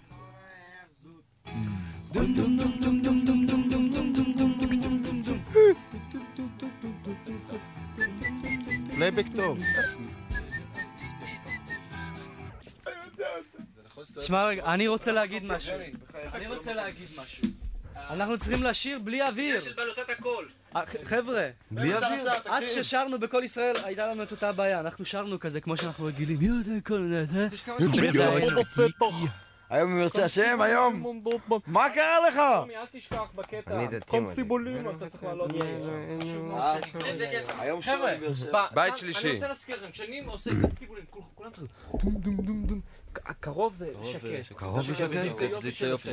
דום 2.13 2.35
דום 2.35 2.57
דום 2.57 2.81
דום 2.81 3.03
דום 3.03 3.25
דום 3.25 3.47
דום 3.47 3.69
דום 3.69 4.13
דום 4.13 4.13
דום 4.13 4.33
דום 4.37 4.81
דום 4.81 5.03
דום 5.03 5.23
דום 5.23 5.39
פלייבק 8.97 9.27
טוב. 9.37 9.59
שמע 14.21 14.47
רגע, 14.47 14.65
אני 14.65 14.89
רוצה 14.89 15.13
להגיד 15.13 15.45
משהו. 15.45 15.75
אני 16.15 16.47
רוצה 16.47 16.73
להגיד 16.75 17.09
משהו. 17.17 17.56
אנחנו 18.11 18.39
צריכים 18.39 18.63
לשיר 18.63 18.99
בלי 18.99 19.23
אוויר. 19.23 19.63
אה, 20.77 20.83
חבר'ה, 21.05 21.49
בלי 21.71 21.95
אוויר? 21.95 22.33
אז 22.51 22.65
ששרנו 22.65 23.19
בכל 23.19 23.43
ישראל 23.45 23.75
הייתה 23.85 24.07
לנו 24.07 24.23
את 24.23 24.31
אותה 24.31 24.53
בעיה, 24.53 24.81
אנחנו 24.81 25.05
שרנו 25.05 25.41
כזה 25.41 25.61
כמו 25.61 25.77
שאנחנו 25.77 26.05
רגילים. 26.05 26.39
כל. 26.85 27.13
היום 29.71 29.93
אם 29.93 30.01
ירצה 30.01 30.25
השם, 30.25 30.61
היום! 30.61 31.21
מה 31.67 31.91
קרה 31.95 32.19
לך? 32.29 32.37
אל 32.37 32.87
תשכח 32.93 33.31
בקטע. 33.35 33.77
אני 33.77 33.87
דתי 33.87 34.21
מדי. 34.21 34.43
אתה 34.97 35.11
צריך 35.11 35.25
לעלות. 35.25 35.51
היום 37.59 37.83
חבר'ה, 37.83 38.13
בית 38.75 38.93
אני 38.93 39.01
שלישי. 39.01 39.33
רוצה 39.35 39.49
להזכיר 39.49 39.77
לכם, 39.77 39.91
כשאני 39.91 40.25
עושה 40.27 40.51
טיפולים, 40.79 41.05
כולם 41.35 41.51
כזה 41.53 41.67
דום 43.27 43.35
דום, 43.35 43.35
קרוב 43.41 43.73
ושקט. 43.79 44.25
ושקט? 44.79 45.61
זה 45.61 45.69
יוצא 45.69 45.85
יופי. 45.85 46.09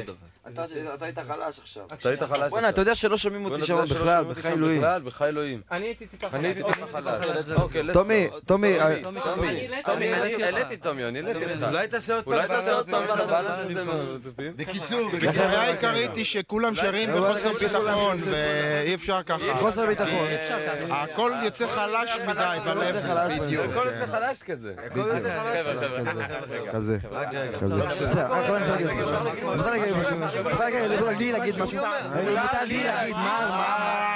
אתה 0.48 0.66
אתה 0.94 1.06
היית 1.06 1.20
חלש 1.20 1.60
עכשיו. 1.60 1.84
אתה 1.94 2.10
היית 2.10 2.24
חלש. 2.24 2.50
בואנה, 2.50 2.70
אתה 2.70 2.82
יודע 2.82 2.96
שלא 2.96 3.18
שומעים 3.18 3.46
אותי 3.46 3.52
בואנה, 3.54 3.66
שם 3.66 3.74
אתה 3.74 3.82
יודע 3.82 3.94
שלא 3.94 4.00
בכלל, 4.00 4.18
שומעים 4.18 4.30
אותי 4.30 4.40
בחי 4.40 4.50
שם 4.50 4.58
אלוהים. 4.58 4.82
בכלל, 4.82 5.02
בחי 5.02 5.26
אלוהים. 5.26 5.62
אני 5.72 5.86
הייתי 5.86 6.08
טיפה 6.08 6.28
אני 6.28 6.48
הייתי 6.48 6.64
טיפה 6.64 6.88
חלש. 6.92 7.52
אוקיי, 7.52 7.82
טומי. 7.94 8.28
טומי, 8.46 8.80
אה, 8.80 9.04
טומי, 9.04 9.20
טומי, 9.24 9.48
אני 9.88 10.44
העליתי 10.44 10.78
טומי, 10.78 11.06
אני 11.06 11.20
העליתי 11.20 11.46
אותך. 11.46 11.64
אולי 11.64 11.88
תעשה 11.88 12.16
עוד 12.16 12.26
פעם. 12.26 12.34
אולי 12.34 12.48
תעשה 12.48 12.76
עוד 12.76 12.90
פעם. 12.90 13.08
בקיצור, 14.56 15.10
הבעיה 15.30 15.62
העיקרית 15.62 16.16
היא 16.16 16.26
שכולם 16.26 16.76
שרים 16.76 17.10
בחוסר 17.16 17.54
ביטחון, 17.54 18.18
ואי 18.26 18.96
אפשר 18.96 19.24
ככה. 19.24 19.54
חוסר 19.60 19.86
ביטחון. 19.86 20.28
הכל 20.90 21.32
יוצא 21.44 21.68
חלש 21.68 22.12
מדי 22.28 22.58
בלב. 22.66 23.00
חלש. 23.00 23.54
הכל 23.54 23.88
יוצא 23.92 24.06
חלש 24.06 24.44
כזה. 24.44 24.74
הכל 24.86 25.00
יוצא 25.00 25.40
חלש 25.40 25.62
כזה, 26.72 26.98
רק 27.12 27.28
רגע. 27.34 27.58
מותר 29.44 29.70
להגיד 29.70 29.96
משהו. 29.98 30.18
מותר 30.44 30.68
לי 31.18 31.32
להגיד 31.32 31.60
משהו. 31.60 31.82
מותר 32.14 32.64
לי 32.64 32.84
להגיד 32.84 33.16
מה... 33.16 33.40
מה... 33.50 33.78
מה... 33.80 34.14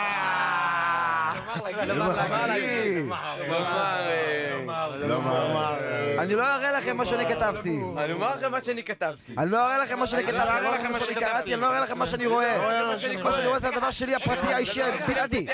אני 6.20 6.36
לא 6.36 6.56
אראה 6.56 6.72
לכם 6.72 6.98
מה 6.98 7.06
שאני 7.06 7.26
כתבתי. 7.26 7.80
אני 7.98 8.14
אומר 8.14 8.36
לכם 8.36 8.52
מה 8.52 8.64
שאני 8.64 8.84
כתבתי. 8.84 9.34
אני 9.38 9.52
לא 9.52 9.66
אראה 9.66 9.78
לכם 9.78 10.00
מה 10.00 10.08
שאני 10.08 10.24
כתבתי, 10.24 10.40
אני 10.40 10.48
לא 10.62 10.68
אראה 10.68 10.78
לכם 10.80 10.92
מה 10.92 11.00
שאני 11.00 11.16
קראתי, 11.16 11.54
אני 11.54 11.62
לא 11.62 11.68
אראה 11.68 11.82
לכם 11.82 11.98
מה 11.98 12.08
שאני 12.08 12.28
רואה. 12.28 12.88
מה 12.92 13.00
שאני 13.00 13.48
רואה 13.48 13.60
זה 13.60 13.70
הדבר 13.70 13.92
שלי 13.92 14.16
הפרטי, 14.16 14.54
האישי, 14.54 14.84
הבלעדי. 14.84 15.48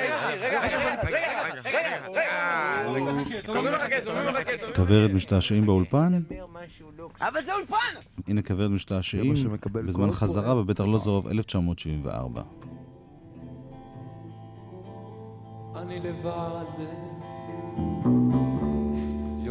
כוורת 4.76 5.12
משתעשעים 5.12 5.66
באולפן, 5.66 6.22
אבל 7.22 7.44
זה 7.46 7.54
אולפן! 7.54 7.76
הנה 8.28 8.42
כוורת 8.42 8.72
משתעשעים 8.72 9.34
בזמן 9.72 10.12
חזרה 10.12 10.56
בבית 10.56 10.80
ארלוזורוב 10.80 11.28
1974. 11.28 12.42
אני 15.76 16.00
לבד 16.00 16.66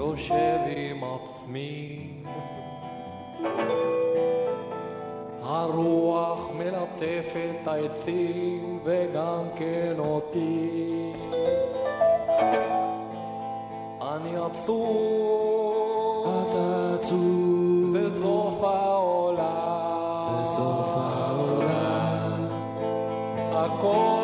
יושב 0.03 0.59
עם 0.77 1.05
עצמי. 1.05 2.09
הרוח 5.43 6.49
מלטפת 6.59 7.67
העצים 7.67 8.79
וגם 8.85 9.45
כן 9.57 9.95
אותי. 9.99 11.13
אני 14.03 14.37
עצוב. 14.37 16.27
אתה 16.27 16.95
עצוב. 17.01 17.91
זה 17.93 18.23
סוף 18.23 18.65
העולם. 18.65 20.29
זה 20.29 20.45
סוף 20.45 20.93
העולם. 20.97 22.47
הכל 23.53 24.22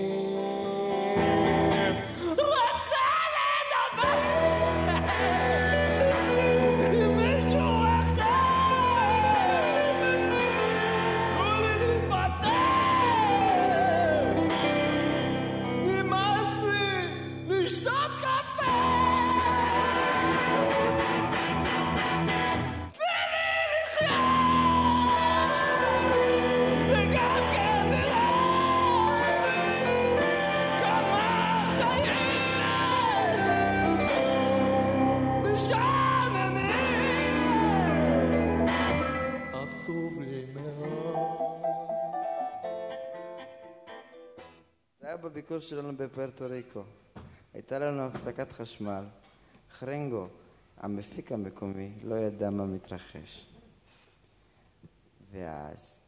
בביקור 45.49 45.67
שלנו 45.67 45.97
בפוארטו 45.97 46.45
ריקו. 46.49 46.83
הייתה 47.53 47.79
לנו 47.79 48.01
הפסקת 48.01 48.51
חשמל. 48.51 49.03
חרנגו, 49.71 50.27
המפיק 50.77 51.31
המקומי, 51.31 51.91
לא 52.03 52.15
ידע 52.15 52.49
מה 52.49 52.65
מתרחש. 52.65 53.45
ואז 55.31 56.01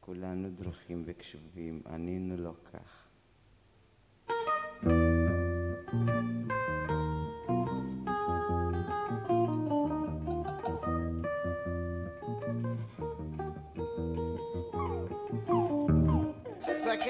כולנו 0.00 0.48
דרוכים 0.50 1.02
וקשובים, 1.06 1.82
ענינו 1.86 2.36
לו 2.36 2.54
כך. 2.72 3.06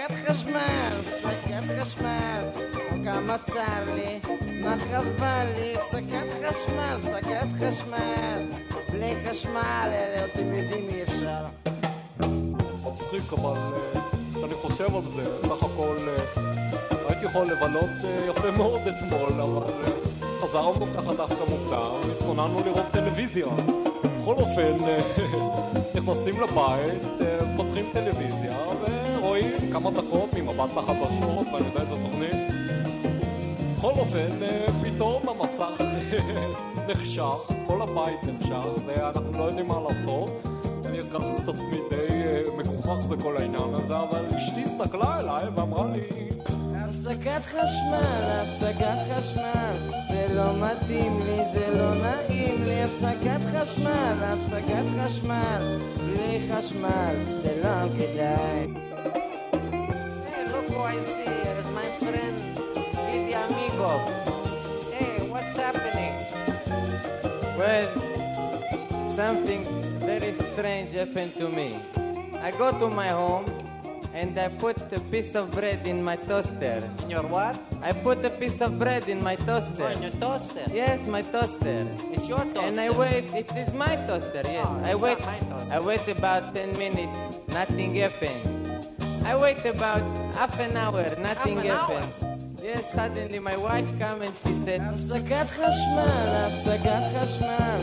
הפסקת 0.05 0.29
חשמל, 0.29 1.01
הפסקת 1.01 1.81
חשמל, 1.81 2.45
כמה 3.05 3.39
צר 3.39 3.95
לי, 3.95 4.21
מה 4.63 4.77
חבל 4.79 5.47
לי, 5.57 5.75
הפסקת 5.75 6.33
חשמל, 6.49 6.97
הפסקת 6.99 7.47
חשמל, 7.61 8.43
בלי 8.93 9.15
חשמל, 9.25 9.89
אלה 9.93 10.25
אתם 10.25 10.55
יודעים 10.55 10.89
אי 10.89 11.03
אפשר. 11.03 11.45
מצחיק, 12.85 13.33
אבל 13.33 13.57
אה, 13.57 14.01
כשאני 14.35 14.55
חושב 14.55 14.97
על 14.97 15.03
זה, 15.05 15.49
סך 15.49 15.63
הכל 15.63 15.97
אה, 16.09 16.43
הייתי 17.09 17.25
יכול 17.25 17.47
לבלות 17.47 17.91
אה, 18.05 18.27
יפה 18.31 18.51
מאוד 18.51 18.81
אתמול, 18.89 19.41
אבל 19.41 19.63
אה, 19.85 19.91
חזרנו 20.41 20.87
ככה 20.97 21.15
דווקא 21.15 21.45
מוקדם, 21.51 22.11
התכוננו 22.13 22.63
לראות 22.65 22.87
טלוויזיה. 22.93 23.47
בכל 24.19 24.35
אופן, 24.35 24.85
אה, 24.85 25.01
נכנסים 26.05 26.41
לבית, 26.41 27.21
אה, 27.21 27.57
פותחים 27.57 27.85
טלוויזיה 27.93 28.57
ורואים 29.19 29.53
כמה 29.73 29.91
דקות 29.91 30.35
ממבט 30.35 30.71
לחדשות, 30.77 31.47
ואני 31.53 31.67
יודע 31.67 31.81
איזה 31.81 31.95
תוכנית. 32.03 32.37
בכל 33.79 33.91
אופן, 33.91 34.43
אה, 34.43 34.67
פתאום 34.83 35.29
המסך 35.29 35.81
נחשך, 36.89 37.53
כל 37.67 37.83
הבית 37.83 38.25
נחשך, 38.25 38.65
ואנחנו 38.87 39.39
לא 39.39 39.43
יודעים 39.43 39.69
מה 39.69 39.81
לעשות. 39.81 40.31
אני 40.85 40.99
הרגשתי 40.99 41.43
את 41.43 41.49
עצמי 41.49 41.79
די 41.91 41.97
אה, 42.11 42.43
מגוחך 42.57 43.07
בכל 43.07 43.37
העניין 43.37 43.75
הזה, 43.75 43.97
אבל 43.97 44.27
אשתי 44.37 44.63
הסתכלה 44.63 45.19
אליי 45.19 45.49
ואמרה 45.57 45.87
לי, 45.87 46.24
הפסקת 47.07 47.45
חשמל, 47.45 48.43
הפסקת 48.43 48.99
חשמל, 49.11 49.73
זה 50.09 50.27
לא 50.35 50.53
מתאים 50.57 51.21
לי, 51.21 51.37
זה 51.53 51.71
לא 51.79 51.95
נעים 51.95 52.65
לי, 52.65 52.83
הפסקת 52.83 53.41
חשמל, 53.55 54.13
הפסקת 54.23 54.85
חשמל, 55.01 55.79
בלי 55.97 56.41
חשמל, 56.51 57.15
זה 57.27 57.61
לא 57.65 57.89
כדאי. 57.99 58.67
Hey, 60.27 60.45
look 60.53 60.69
who 60.69 60.81
I 60.81 60.99
see 61.01 61.25
here 61.25 61.59
is 61.63 61.71
my 61.81 61.89
friend, 62.01 62.37
Didi 63.07 63.35
Amigo. 63.45 63.93
Hey, 64.95 65.29
what's 65.33 65.57
happening? 65.57 66.15
Well, 67.59 67.89
something 69.19 69.63
very 70.09 70.33
strange 70.33 70.93
happened 70.95 71.35
to 71.41 71.49
me. 71.59 71.69
I 72.47 72.51
go 72.51 72.71
to 72.81 72.89
my 72.89 73.11
home 73.21 73.45
and 74.14 74.38
I 74.40 74.48
put 74.50 74.78
a 74.94 75.00
piece 75.12 75.36
of 75.36 75.52
bread 75.52 75.86
in 75.86 76.04
my 76.04 76.16
toaster. 76.16 76.80
In 77.04 77.10
your 77.10 77.24
what? 77.24 77.56
I 77.82 77.92
put 77.94 78.24
a 78.26 78.30
piece 78.30 78.60
of 78.62 78.78
bread 78.80 79.08
in 79.08 79.24
my 79.24 79.36
toaster. 79.36 79.84
Oh, 79.84 79.88
in 79.96 80.02
your 80.02 80.12
toaster. 80.12 80.64
Yes, 80.74 81.08
my 81.08 81.22
toaster. 81.22 81.88
It's 82.14 82.28
your 82.28 82.44
toaster. 82.46 82.62
And 82.62 82.80
I 82.80 82.90
wait, 82.90 83.34
it 83.34 83.52
is 83.56 83.74
my 83.74 83.96
toaster, 84.08 84.42
yes. 84.46 84.66
Oh, 84.68 84.82
I 84.84 84.92
it's 84.92 85.02
wait, 85.02 85.20
not 85.20 85.28
my 85.28 85.40
toaster. 85.50 85.74
I 85.76 85.80
wait 85.80 86.08
about 86.08 86.56
10 86.56 86.78
minutes, 86.78 87.18
nothing 87.50 87.96
happened. 87.96 88.44
I 89.26 89.36
wait 89.36 89.64
about 89.66 90.04
half 90.36 90.60
an 90.60 90.76
hour, 90.78 91.04
nothing 91.20 91.58
Half 91.58 91.66
an 91.66 91.72
hour? 91.72 92.00
happened. 92.00 92.60
Yes, 92.64 92.92
suddenly 92.94 93.40
my 93.40 93.56
wife 93.58 93.88
come 94.00 94.22
and 94.22 94.36
she 94.36 94.54
said, 94.54 94.82
הפסקת 94.82 95.50
חשמל, 95.50 96.32
הפסקת 96.48 97.04
חשמל. 97.16 97.82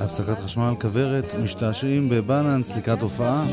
הפסקת 0.00 0.38
חשמל, 0.44 0.74
כוורת, 0.80 1.34
משתעשעים 1.42 2.08
בבלנס 2.08 2.76
לקראת 2.76 3.02
הופעה, 3.02 3.44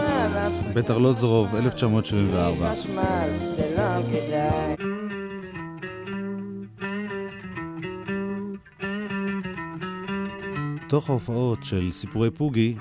בית 0.74 0.92
ארלוזורוב, 0.92 1.56
1974. 1.56 2.72
חשמל, 2.72 3.30
זה 3.56 3.76
לא. 3.78 3.94
תוך 10.94 11.10
ההופעות 11.10 11.64
של 11.64 11.90
סיפורי 11.92 12.32
פוגי, 12.32 12.76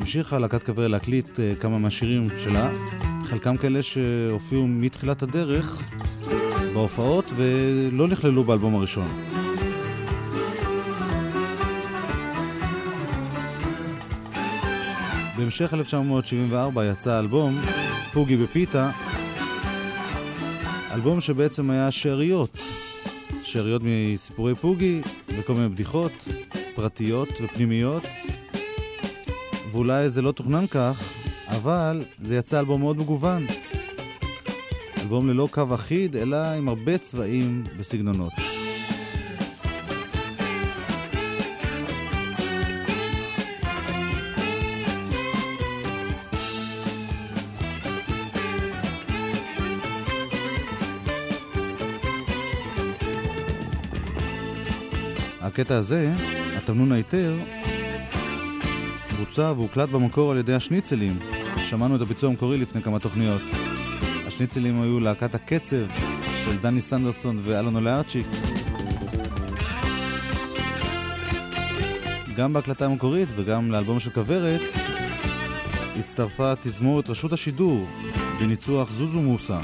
המשיכה 0.00 0.38
להקת 0.38 0.62
כוורת 0.62 0.90
להקליט 0.90 1.40
אה, 1.40 1.54
כמה 1.60 1.78
מהשירים 1.78 2.28
שלה, 2.36 2.70
חלקם 3.24 3.56
כאלה 3.56 3.82
שהופיעו 3.82 4.66
מתחילת 4.66 5.22
הדרך 5.22 5.88
בהופעות 6.74 7.32
ולא 7.36 8.08
נכללו 8.08 8.44
באלבום 8.44 8.74
הראשון. 8.74 9.08
בהמשך 15.44 15.74
1974 15.74 16.84
יצא 16.84 17.12
האלבום 17.12 17.60
פוגי 18.12 18.36
בפיתה, 18.36 18.90
אלבום 20.92 21.20
שבעצם 21.20 21.70
היה 21.70 21.90
שאריות, 21.90 22.56
שאריות 23.42 23.82
מסיפורי 23.84 24.54
פוגי 24.54 25.00
וכל 25.28 25.54
מיני 25.54 25.68
בדיחות 25.68 26.12
פרטיות 26.74 27.28
ופנימיות, 27.42 28.02
ואולי 29.72 30.10
זה 30.10 30.22
לא 30.22 30.32
תוכנן 30.32 30.66
כך, 30.66 31.02
אבל 31.48 32.04
זה 32.18 32.36
יצא 32.36 32.60
אלבום 32.60 32.80
מאוד 32.80 32.96
מגוון. 32.96 33.46
אלבום 35.00 35.28
ללא 35.28 35.48
קו 35.50 35.74
אחיד, 35.74 36.16
אלא 36.16 36.36
עם 36.36 36.68
הרבה 36.68 36.98
צבעים 36.98 37.64
וסגנונות. 37.76 38.53
הקטע 55.54 55.76
הזה, 55.76 56.12
התמנון 56.56 56.92
היתר, 56.92 57.36
בוצע 59.18 59.52
והוקלט 59.56 59.88
במקור 59.88 60.30
על 60.30 60.38
ידי 60.38 60.54
השניצלים. 60.54 61.18
שמענו 61.64 61.96
את 61.96 62.00
הביצוע 62.00 62.30
המקורי 62.30 62.58
לפני 62.58 62.82
כמה 62.82 62.98
תוכניות. 62.98 63.42
השניצלים 64.26 64.82
היו 64.82 65.00
להקת 65.00 65.34
הקצב 65.34 65.86
של 66.44 66.56
דני 66.56 66.80
סנדרסון 66.80 67.40
ואלון 67.44 67.76
אולארצ'יק. 67.76 68.26
גם 72.36 72.52
בהקלטה 72.52 72.84
המקורית 72.84 73.28
וגם 73.36 73.70
לאלבום 73.70 74.00
של 74.00 74.10
כוורת 74.10 74.60
הצטרפה 75.96 76.52
תזמורת 76.60 77.10
רשות 77.10 77.32
השידור 77.32 77.86
בניצוח 78.40 78.92
זוזו 78.92 79.22
מוסה. 79.22 79.60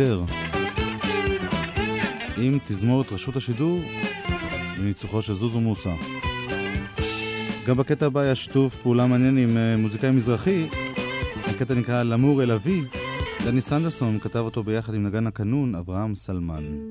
מיתר. 0.00 0.24
עם 2.36 2.58
תזמורת 2.64 3.12
רשות 3.12 3.36
השידור 3.36 3.80
בניצוחו 4.78 5.22
של 5.22 5.34
זוזו 5.34 5.60
מוסה. 5.60 5.94
גם 7.66 7.76
בקטע 7.76 8.06
הבא 8.06 8.20
היה 8.20 8.34
שיתוף 8.34 8.76
פעולה 8.76 9.06
מעניין 9.06 9.38
עם 9.38 9.56
אה, 9.56 9.76
מוזיקאי 9.76 10.10
מזרחי. 10.10 10.68
הקטע 11.46 11.74
נקרא 11.74 12.02
למור 12.02 12.42
אל 12.42 12.50
אבי. 12.50 12.82
דני 13.44 13.60
סנדרסון 13.60 14.18
כתב 14.18 14.38
אותו 14.38 14.62
ביחד 14.62 14.94
עם 14.94 15.06
נגן 15.06 15.26
הקנון 15.26 15.74
אברהם 15.74 16.14
סלמן. 16.14 16.89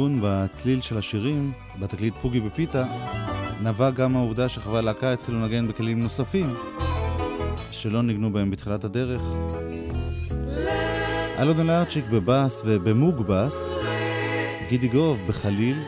הגיוון 0.00 0.20
בצליל 0.22 0.80
של 0.80 0.98
השירים, 0.98 1.52
בתקליט 1.80 2.14
פוגי 2.22 2.40
בפיתה, 2.40 2.84
נבע 3.62 3.90
גם 3.90 4.12
מהעובדה 4.12 4.48
שחברי 4.48 4.78
הלהקה 4.78 5.12
התחילו 5.12 5.40
לנגן 5.40 5.68
בכלים 5.68 6.00
נוספים, 6.00 6.54
שלא 7.70 8.02
ניגנו 8.02 8.32
בהם 8.32 8.50
בתחילת 8.50 8.84
הדרך. 8.84 9.22
אלון 11.38 11.60
אלארצ'יק 11.60 12.04
בבאס 12.04 12.62
ובמוג 12.66 13.22
בס, 13.26 13.74
גידי 14.68 14.88
גוב 14.88 15.18
בחליל, 15.28 15.78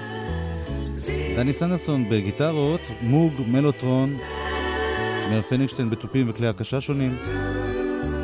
דני 1.36 1.52
סנדרסון 1.52 2.08
בגיטרות, 2.08 2.80
מוג, 3.02 3.32
מלוטרון, 3.48 4.14
מאיר 5.30 5.42
פניגשטיין 5.42 5.90
בתופים 5.90 6.30
וכלי 6.30 6.46
הקשה 6.48 6.80
שונים, 6.80 7.16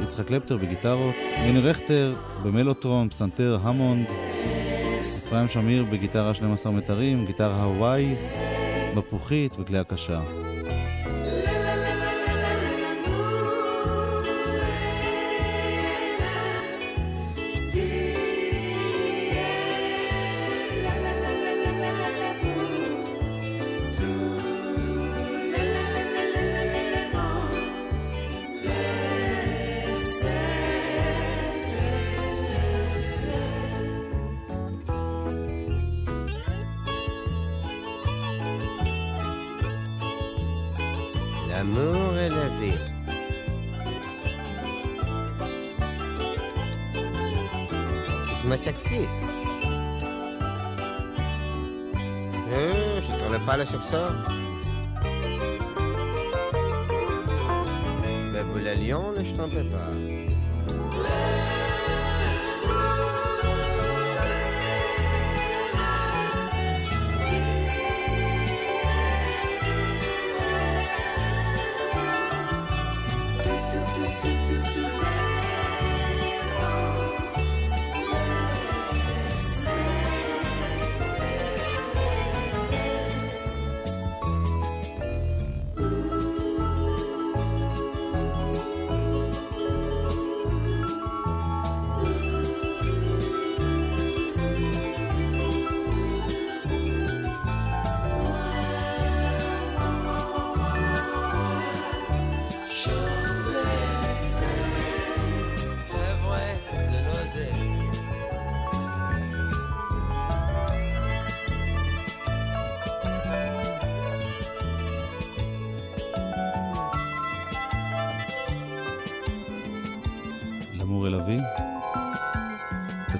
יצחק 0.02 0.26
קלפטר 0.26 0.56
בגיטרות, 0.56 1.14
יוני 1.46 1.60
רכטר 1.60 2.14
במלוטרון, 2.42 3.08
פסנתר 3.08 3.58
המונד, 3.62 4.06
אפרים 4.98 5.48
שמיר 5.48 5.84
בגיטרה 5.84 6.34
12 6.34 6.72
מטרים, 6.72 7.26
גיטרה 7.26 7.64
הוואי, 7.64 8.14
בפוכית 8.96 9.56
וכלי 9.60 9.78
הקשה. 9.78 10.47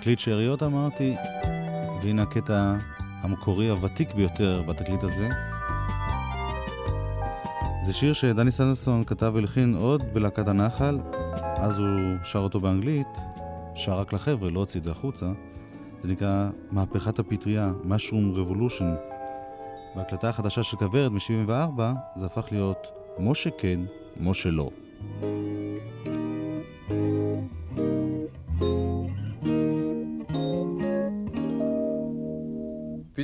תקליט 0.08 0.18
שאריות 0.18 0.62
אמרתי, 0.62 1.14
והנה 2.02 2.22
הקטע 2.22 2.74
המקורי 3.22 3.68
הוותיק 3.68 4.14
ביותר 4.14 4.62
בתקליט 4.68 5.02
הזה. 5.02 5.28
זה 7.86 7.92
שיר 7.92 8.12
שדני 8.12 8.50
סנדרסון 8.50 9.04
כתב 9.04 9.32
והלחין 9.34 9.74
עוד 9.74 10.02
בלהקת 10.12 10.48
הנחל, 10.48 10.98
אז 11.56 11.78
הוא 11.78 12.16
שר 12.22 12.38
אותו 12.38 12.60
באנגלית, 12.60 13.18
שר 13.74 14.00
רק 14.00 14.12
לחבר'ה, 14.12 14.50
לא 14.50 14.60
הוציא 14.60 14.80
את 14.80 14.84
זה 14.84 14.90
החוצה. 14.90 15.26
זה 15.98 16.08
נקרא 16.08 16.48
מהפכת 16.70 17.18
הפטריה, 17.18 17.72
Mushroom 17.84 18.36
Revolution. 18.36 18.84
בהקלטה 19.96 20.28
החדשה 20.28 20.62
של 20.62 20.76
כוורת 20.76 21.12
מ-74 21.12 21.80
זה 22.16 22.26
הפך 22.26 22.48
להיות 22.52 22.86
משה 23.18 23.50
כן, 23.50 23.80
משה 24.20 24.50
לא. 24.50 24.70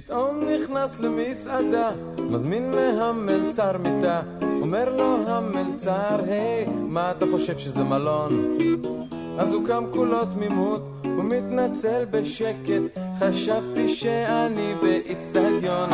פתאום 0.05 0.41
נכנס 0.41 1.01
למסעדה, 1.01 1.91
מזמין 2.19 2.71
מהמלצר 2.71 3.79
מיטה, 3.79 4.21
אומר 4.63 4.97
לו 4.97 5.29
המלצר, 5.29 6.21
היי, 6.27 6.67
מה 6.67 7.11
אתה 7.11 7.27
חושב 7.31 7.59
שזה 7.59 7.85
מלון? 7.85 8.59
אז 9.39 9.53
הוא 9.53 9.67
קם 9.67 9.85
כולו 9.91 10.25
תמימות, 10.25 10.83
הוא 11.05 11.25
מתנצל 11.25 12.05
בשקט, 12.11 13.01
חשבתי 13.19 13.89
שאני 13.89 14.75
באיצטדיון. 14.83 15.91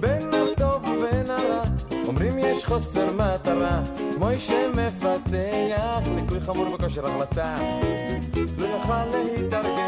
בין 0.00 0.28
הטוב 0.34 0.84
ובין 0.84 1.30
הרע, 1.30 1.62
אומרים 2.06 2.38
יש 2.38 2.64
חוסר 2.64 3.06
מטרה, 3.16 3.80
מוישה 4.18 4.68
מפתח 4.68 6.04
ליקוי 6.14 6.40
חמור 6.40 6.76
בכושר 6.76 7.06
החלטה. 7.06 7.54
לא 8.58 8.66
יוכל 8.66 9.04
להתארגן, 9.04 9.79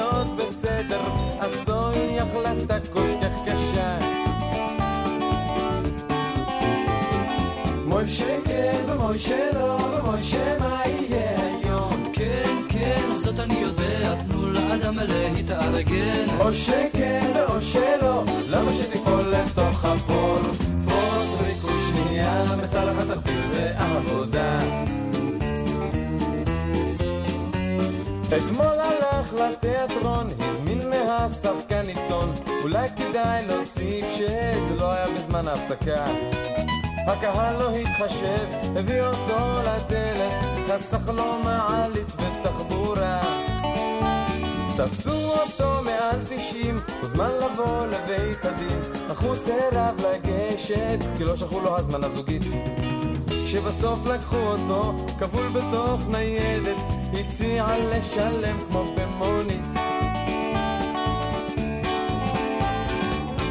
להיות 0.00 0.28
בסדר, 0.36 1.00
אך 1.38 1.64
זוהי 1.66 2.20
החלטה 2.20 2.78
כל 2.92 3.10
כך 3.22 3.34
קשה. 3.44 3.98
מוישה 7.86 8.36
כן 8.44 8.80
ומוישה 8.88 9.52
לא, 9.54 9.76
ומוישה 10.02 10.58
מה 10.58 10.82
יהיה 10.86 11.40
היום? 11.40 12.12
כן, 12.12 12.56
כן, 12.68 13.14
זאת 13.14 13.40
אני 13.40 13.54
יודע, 13.54 14.14
תנו 14.28 14.50
לאדם 14.50 14.94
להתארגן. 15.08 16.26
או 16.40 16.54
שכן 16.54 17.30
ואו 17.34 17.60
שלא, 17.60 18.24
למה 18.50 18.72
שתיפול 18.72 19.20
לתוך 19.20 19.84
הבור? 19.84 20.38
תפוס 20.80 21.40
ריקוד 21.46 21.80
שנייה, 21.90 22.44
מצלחת 22.64 23.06
תחביר 23.10 23.40
ועבודה. 23.52 24.60
אתמול 28.36 28.79
הלך 29.32 29.40
לתיאטרון, 29.40 30.28
הזמין 30.40 30.90
מהשחקן 30.90 31.88
עיתון, 31.88 32.34
אולי 32.62 32.88
כדאי 32.96 33.46
להוסיף 33.46 34.06
שזה 34.10 34.74
לא 34.76 34.92
היה 34.92 35.06
בזמן 35.16 35.48
ההפסקה. 35.48 36.04
הקהל 37.06 37.56
לא 37.56 37.70
התחשב, 37.76 38.46
הביא 38.76 39.02
אותו 39.02 39.60
לדלת, 39.60 40.32
חסך 40.68 41.08
לו 41.08 41.38
מעלית 41.44 42.12
ותחבורה. 42.16 43.20
תפסו 44.76 45.32
אותו 45.32 45.82
מעל 45.84 46.18
תשעים, 46.28 46.78
הוזמן 47.02 47.30
לבוא 47.30 47.86
לבית 47.86 48.44
הדין, 48.44 48.82
אך 49.12 49.20
הוא 49.20 49.36
סירב 49.36 49.94
לגשת, 49.98 50.98
כי 51.16 51.24
לא 51.24 51.36
שלחו 51.36 51.60
לו 51.60 51.78
הזמנה 51.78 52.08
זוגית. 52.08 52.42
כשבסוף 53.46 54.06
לקחו 54.06 54.36
אותו, 54.36 54.94
כבול 55.18 55.48
בתוך 55.48 56.08
ניידת, 56.08 56.82
הציע 57.12 57.66
לשלם 57.78 58.58
כמו 58.68 58.84
במונית. 58.84 59.09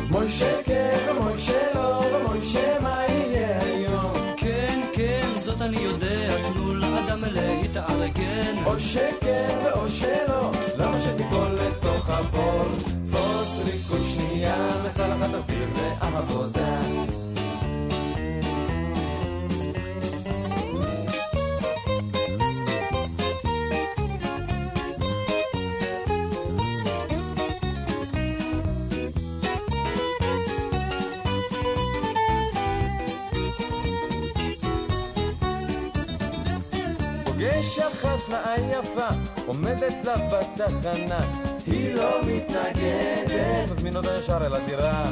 מוישה 0.10 0.64
כן 0.66 0.98
ומוישה 1.10 1.74
לא, 1.76 2.02
ומוישה 2.14 2.80
מה 2.82 3.04
יהיה 3.10 3.62
היום? 3.62 4.14
כן, 4.38 4.82
כן, 4.94 5.28
זאת 5.36 5.62
אני 5.62 5.78
יודע, 5.78 6.50
תנו 6.54 6.74
לאדם 6.74 7.24
להתארגן. 7.24 8.56
או 8.66 8.80
שכן 8.80 9.58
ואו 9.66 9.90
שלא, 9.90 10.52
למה 10.78 11.00
שתיפול 11.00 11.48
לתוך 11.52 12.10
הבור? 12.10 12.64
תפוס 13.06 13.66
ריקוד 13.66 14.06
שנייה, 14.16 14.70
מצלחת 14.86 15.34
אוויר 15.34 15.68
ועבודה. 16.02 16.80
נאה 38.30 38.56
יפה, 38.72 39.08
עומדת 39.46 39.94
לה 40.04 40.16
בתחנה. 40.18 41.20
היא 41.66 41.96
לא 41.96 42.10
מתנגדת, 42.26 43.72
מזמין 43.72 43.96
אותה 43.96 44.10
ישר 44.18 44.46
אל 44.46 44.54
הדירה. 44.54 45.12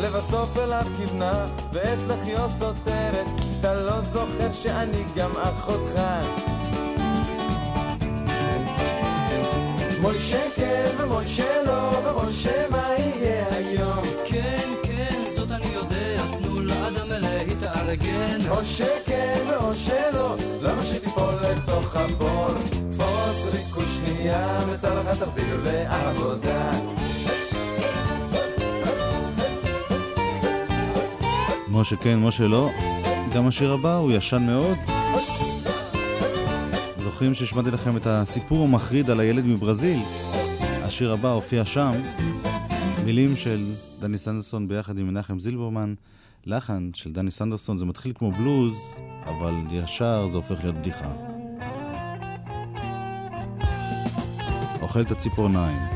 לבסוף 0.00 0.58
אליו 0.58 0.84
כיוונה, 0.96 1.46
ואת 1.72 1.98
לחיו 2.08 2.50
סותרת, 2.50 3.26
אתה 3.60 3.74
לא 3.74 4.00
זוכר 4.00 4.52
שאני 4.52 5.04
גם 5.16 5.30
אחותך. 5.36 6.00
מוישה 10.00 10.50
כן 10.56 10.90
ומוישה 10.98 11.62
לא, 11.66 11.90
ומוישה 12.04 12.68
מה 12.70 12.88
יהיה 12.98 13.46
היום? 13.50 14.02
כן, 14.24 14.68
כן, 14.82 15.22
זאת 15.26 15.50
אני 15.50 15.74
יודע, 15.74 16.22
תנו 16.38 16.60
לאדם 16.60 17.06
להתארגן. 17.10 18.38
או 18.50 18.64
שכן 18.64 19.40
ואו 19.50 19.74
שלא, 19.74 20.25
שנייה, 24.26 24.58
מצלחת 24.74 25.22
אוויר 25.22 25.60
ועבודה. 25.64 26.70
משה 31.68 31.96
כן, 31.96 32.18
משה 32.18 32.48
לא. 32.48 32.70
גם 33.34 33.46
השיר 33.46 33.72
הבא 33.72 33.96
הוא 33.96 34.12
ישן 34.12 34.46
מאוד. 34.46 34.76
זוכרים 36.98 37.34
שהשמעתי 37.34 37.70
לכם 37.70 37.96
את 37.96 38.06
הסיפור 38.06 38.64
המחריד 38.64 39.10
על 39.10 39.20
הילד 39.20 39.44
מברזיל? 39.44 39.98
השיר 40.60 41.12
הבא 41.12 41.28
הופיע 41.32 41.64
שם. 41.64 41.92
מילים 43.04 43.36
של 43.36 43.58
דני 44.00 44.18
סנדרסון 44.18 44.68
ביחד 44.68 44.98
עם 44.98 45.08
מנחם 45.08 45.40
זילברמן. 45.40 45.94
לחן 46.46 46.90
של 46.94 47.12
דני 47.12 47.30
סנדרסון, 47.30 47.78
זה 47.78 47.84
מתחיל 47.84 48.12
כמו 48.14 48.32
בלוז, 48.32 48.96
אבל 49.24 49.54
ישר 49.70 50.26
זה 50.30 50.36
הופך 50.36 50.56
להיות 50.62 50.74
בדיחה. 50.74 51.25
אוכל 54.96 55.06
את 55.06 55.12
הציפורניים. 55.12 55.95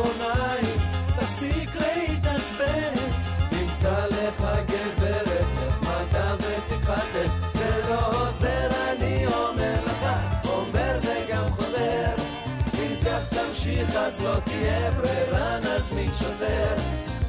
את 0.00 0.06
הציפורניים, 0.06 0.78
תפסיק 1.16 1.70
להתעצבן. 1.76 2.94
תמצא 3.50 4.06
לך 4.06 4.44
גברת 4.66 5.46
נחמדה 5.66 6.34
ותתחתן. 6.38 7.26
זה 7.52 7.80
לא 7.90 8.06
עוזר, 8.06 8.68
אני 8.90 9.26
אומר 9.26 9.84
לך, 9.84 10.06
אומר 10.48 10.98
וגם 11.02 11.50
חוזר. 11.50 12.14
אם 12.74 12.94
כך 13.04 13.34
תמשיך 13.34 13.96
אז 13.96 14.20
לא 14.20 14.34
תהיה 14.44 14.90
ברירה, 14.90 15.58
נזמין 15.58 16.10
שוטר. 16.14 16.74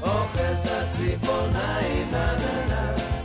אוכל 0.01 0.39
את 0.39 0.67
הציפורניים, 0.71 2.07
נה 2.11 2.35
נה 2.35 2.65
נה. 2.69 3.20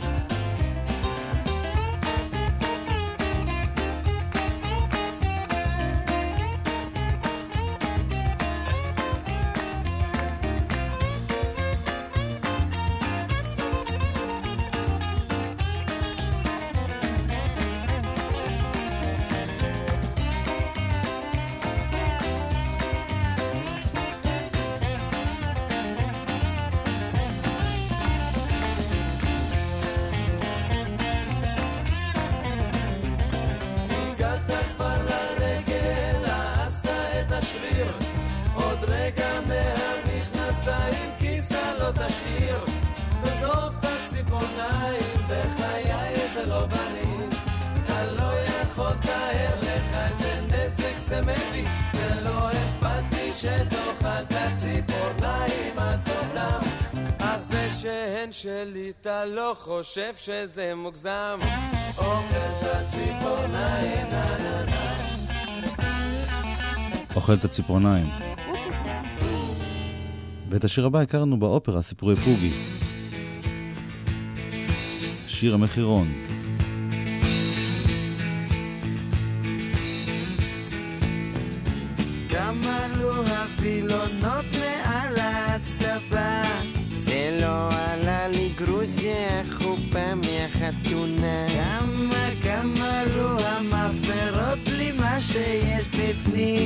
חושב 59.63 60.13
שזה 60.17 60.75
מוגזם. 60.75 61.39
אוכל 61.97 62.35
את 62.35 62.63
הציפורניים, 62.63 64.07
נה 64.07 64.37
נה 64.37 64.65
נה. 64.65 64.97
אוכל 67.15 67.33
את 67.33 67.45
הציפורניים. 67.45 68.07
ואת 70.49 70.63
השיר 70.63 70.85
הבא 70.85 70.99
הכרנו 70.99 71.39
באופרה, 71.39 71.81
סיפורי 71.81 72.15
פוגי. 72.15 72.51
שיר 75.27 75.53
המחירון. 75.53 76.07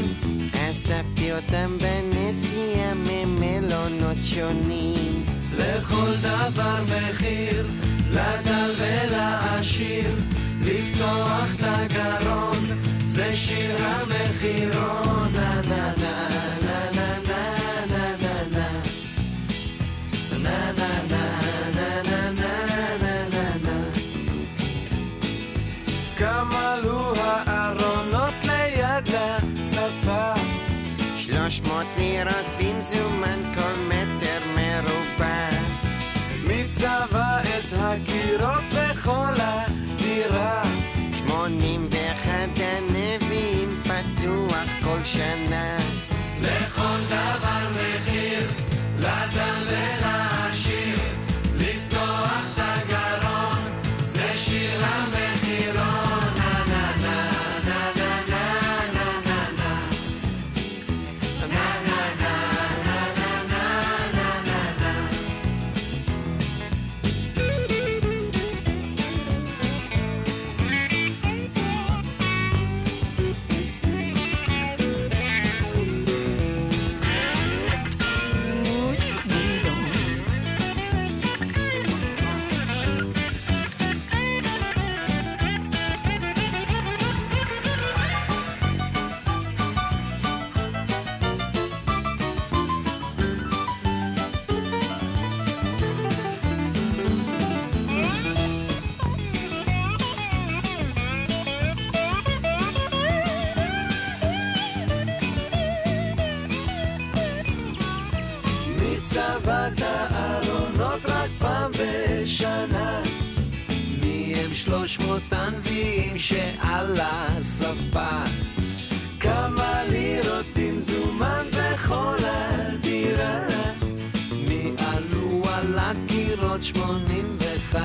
בפנים 0.01 0.49
אספתי 0.53 1.31
אותם 1.31 1.77
בנסיעה 1.77 2.93
ממלונות 2.93 4.17
שונים. 4.23 5.23
לכל 5.57 6.11
דבר 6.21 6.83
מחיר, 6.83 7.67
לדל 8.09 8.71
ולעשיר, 8.77 10.15
לפתוח 10.61 11.55
את 11.55 11.63
הגרון, 11.63 12.79
זה 13.05 13.35
שיר 13.35 13.75
המחירון, 13.79 15.31
נה 15.69 15.80
ocean 45.01 45.49
now. 45.49 45.80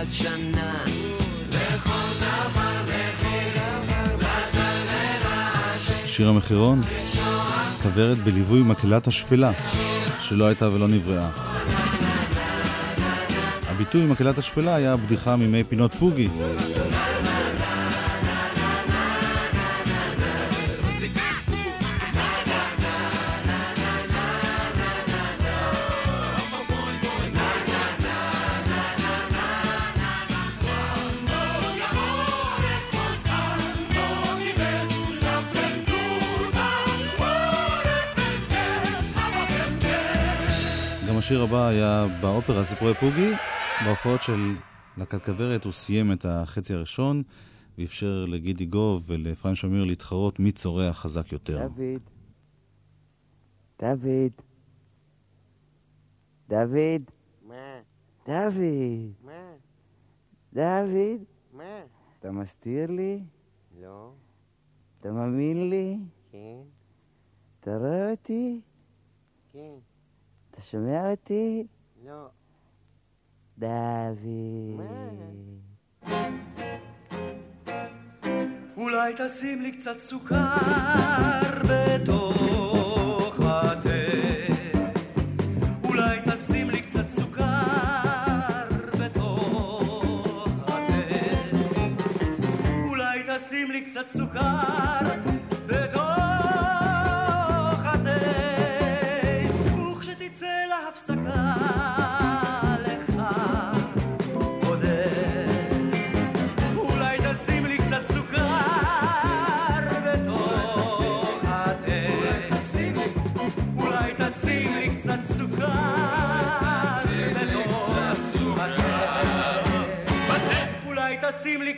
ואחת 0.07 0.13
שנה? 0.13 0.85
לכל 1.51 1.91
דבר 2.19 2.83
מחיר, 2.83 3.63
שיר 6.07 6.29
המחירון, 6.29 6.81
כוורת 7.83 8.19
בליווי 8.19 8.63
מקהלת 8.63 9.07
השפלה, 9.07 9.51
שלא 10.21 10.47
הייתה 10.47 10.69
ולא 10.69 10.89
נבראה. 10.89 11.29
הביטוי 13.67 14.07
מקהלת 14.07 14.39
השפלה 14.39 14.75
היה 14.75 14.97
בדיחה 14.97 15.37
מימי 15.37 15.65
פינות 15.65 15.95
פוגי. 15.95 16.29
היה 41.77 42.07
באופרה 42.21 42.65
סיפורי 42.65 42.95
פוגי. 42.95 43.33
בהופעות 43.85 44.23
של 44.23 44.55
להקת 44.97 45.25
כוורת 45.25 45.65
הוא 45.65 45.73
סיים 45.73 46.13
את 46.13 46.25
החצי 46.25 46.75
הראשון 46.75 47.23
ואפשר 47.79 48.25
לגידי 48.29 48.67
גוב 48.67 49.05
ולאפרים 49.11 49.55
שמיר 49.55 49.85
להתחרות 49.85 50.39
מי 50.41 50.53
צורח 50.53 50.99
חזק 50.99 51.33
יותר. 51.33 51.69
דוד. 51.69 52.01
דוד. 53.79 54.33
דוד. 56.49 57.03
מה? 57.49 57.81
דוד. 58.27 59.13
מה? 59.25 59.53
דוד. 60.53 61.25
מה? 61.53 61.81
אתה 62.19 62.31
מסתיר 62.31 62.91
לי? 62.91 63.21
לא. 63.81 64.13
אתה 65.01 65.13
מאמין 65.13 65.71
לי? 65.71 65.99
כן. 66.33 66.63
אתה 67.61 67.77
רואה 67.77 68.11
אותי? 68.11 68.61
כן. 69.53 69.75
אתה 70.57 70.65
שומע 70.65 71.11
אותי? 71.11 71.67
לא. 72.05 72.27
דוד. 73.59 74.81
אולי 78.77 79.15
תשים 79.17 79.63
לי 79.63 79.73
קצת 79.73 79.99
סוכר 79.99 80.57
בתוך 81.69 83.41
התה. 83.41 83.89
אולי 85.85 86.19
תשים 86.33 86.71
לי 86.71 86.81
קצת 86.83 87.09
סוכר 87.09 87.45
בתוך 89.01 90.59
התה. 90.63 91.59
אולי 92.89 93.23
תשים 93.27 93.71
לי 93.71 93.85
קצת 93.85 94.09
סוכר 94.09 95.36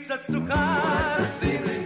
קיבוץ 0.09 0.28
הצוחר. 0.28 1.78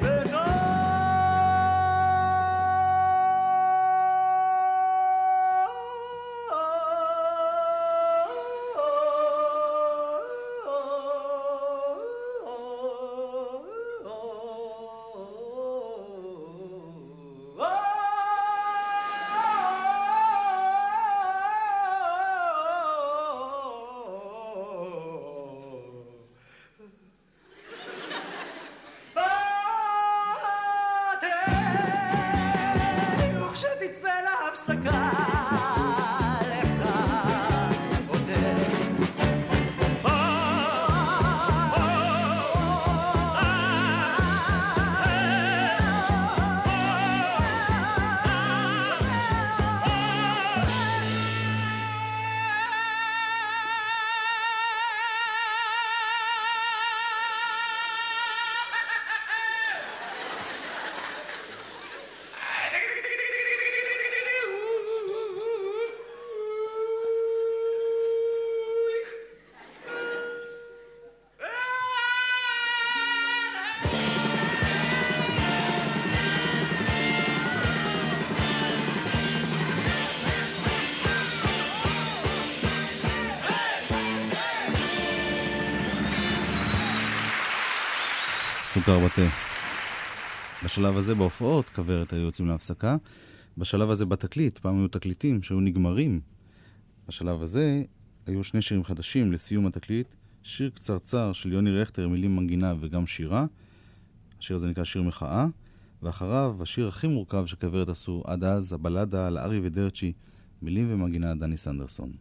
סוכר 88.82 88.98
בתה. 88.98 89.22
בשלב 90.64 90.96
הזה 90.96 91.14
בהופעות, 91.14 91.68
כוורת 91.68 92.12
היו 92.12 92.22
יוצאים 92.22 92.48
להפסקה. 92.48 92.96
בשלב 93.58 93.90
הזה 93.90 94.06
בתקליט, 94.06 94.58
פעם 94.58 94.78
היו 94.78 94.88
תקליטים 94.88 95.42
שהיו 95.42 95.60
נגמרים. 95.60 96.20
בשלב 97.08 97.42
הזה 97.42 97.82
היו 98.26 98.44
שני 98.44 98.62
שירים 98.62 98.84
חדשים 98.84 99.32
לסיום 99.32 99.66
התקליט. 99.66 100.08
שיר 100.42 100.70
קצרצר 100.70 101.32
של 101.32 101.52
יוני 101.52 101.70
רכטר, 101.70 102.08
מילים 102.08 102.36
מנגינה 102.36 102.74
וגם 102.80 103.06
שירה. 103.06 103.46
השיר 104.38 104.56
הזה 104.56 104.66
נקרא 104.66 104.84
שיר 104.84 105.02
מחאה. 105.02 105.46
ואחריו, 106.02 106.56
השיר 106.60 106.88
הכי 106.88 107.08
מורכב 107.08 107.46
שכוורת 107.46 107.88
עשו 107.88 108.22
עד 108.26 108.44
אז, 108.44 108.72
הבלדה 108.72 109.26
על 109.26 109.38
ארי 109.38 109.60
ודרצ'י, 109.62 110.12
מילים 110.62 110.86
ומנגינה 110.90 111.34
דני 111.34 111.56
סנדרסון. 111.56 112.12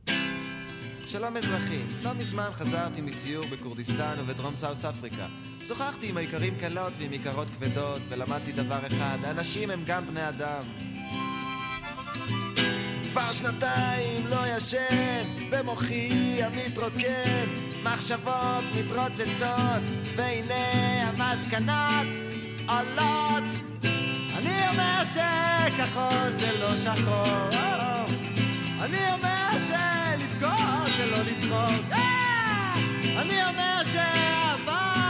שלום 1.11 1.37
אזרחים, 1.37 1.87
לא 2.03 2.11
מזמן 2.13 2.49
חזרתי 2.53 3.01
מסיור 3.01 3.45
בכורדיסטן 3.51 4.15
ובדרום 4.19 4.55
סאוס 4.55 4.85
אפריקה. 4.85 5.27
שוחחתי 5.67 6.09
עם 6.09 6.17
איכרים 6.17 6.53
קלות 6.59 6.93
ועם 6.99 7.13
איכרות 7.13 7.47
כבדות, 7.47 8.01
ולמדתי 8.09 8.51
דבר 8.51 8.87
אחד, 8.87 9.17
האנשים 9.23 9.69
הם 9.69 9.83
גם 9.85 10.07
בני 10.07 10.29
אדם. 10.29 10.63
כבר 13.11 13.31
שנתיים 13.31 14.27
לא 14.29 14.37
ישן, 14.57 15.23
במוחי 15.49 16.43
המתרוקן, 16.43 17.45
מחשבות 17.83 18.63
מתרוצצות, 18.77 19.81
והנה 20.15 21.09
המסקנות 21.09 22.07
עולות. 22.67 23.43
אני 24.37 24.69
אומר 24.69 25.03
שכחול 25.03 26.33
זה 26.33 26.59
לא 26.59 26.75
שחור, 26.75 27.59
אני 28.81 29.13
אומר 29.13 29.49
שלבכות 29.67 30.10
זה 30.41 31.05
לא 31.11 31.17
לצחוק, 31.17 31.91
אה! 31.91 32.73
אני 33.21 33.43
אומר 33.49 33.81
שאהבה 33.93 35.00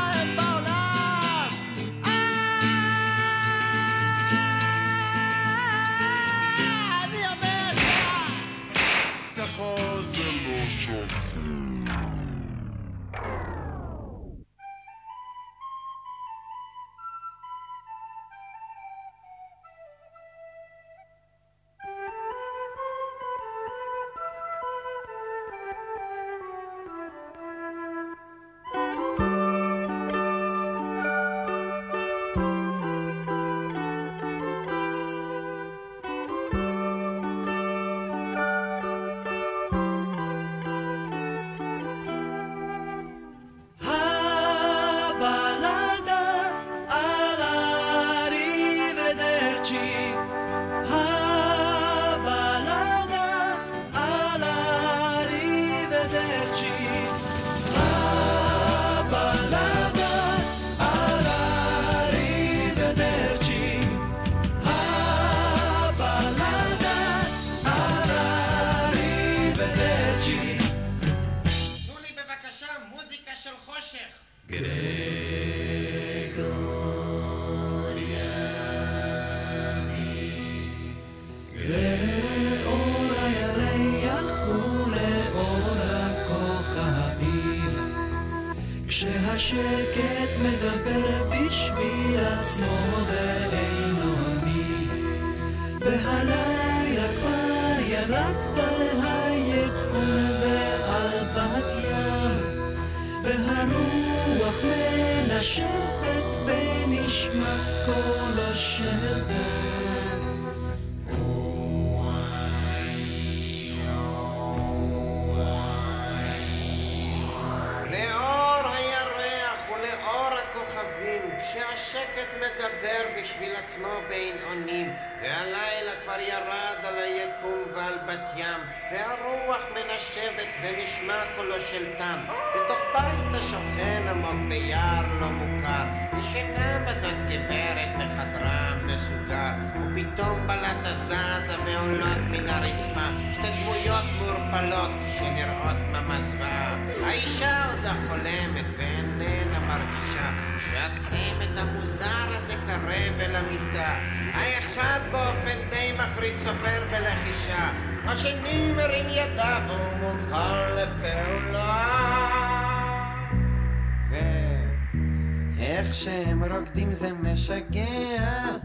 משגע 167.41 168.57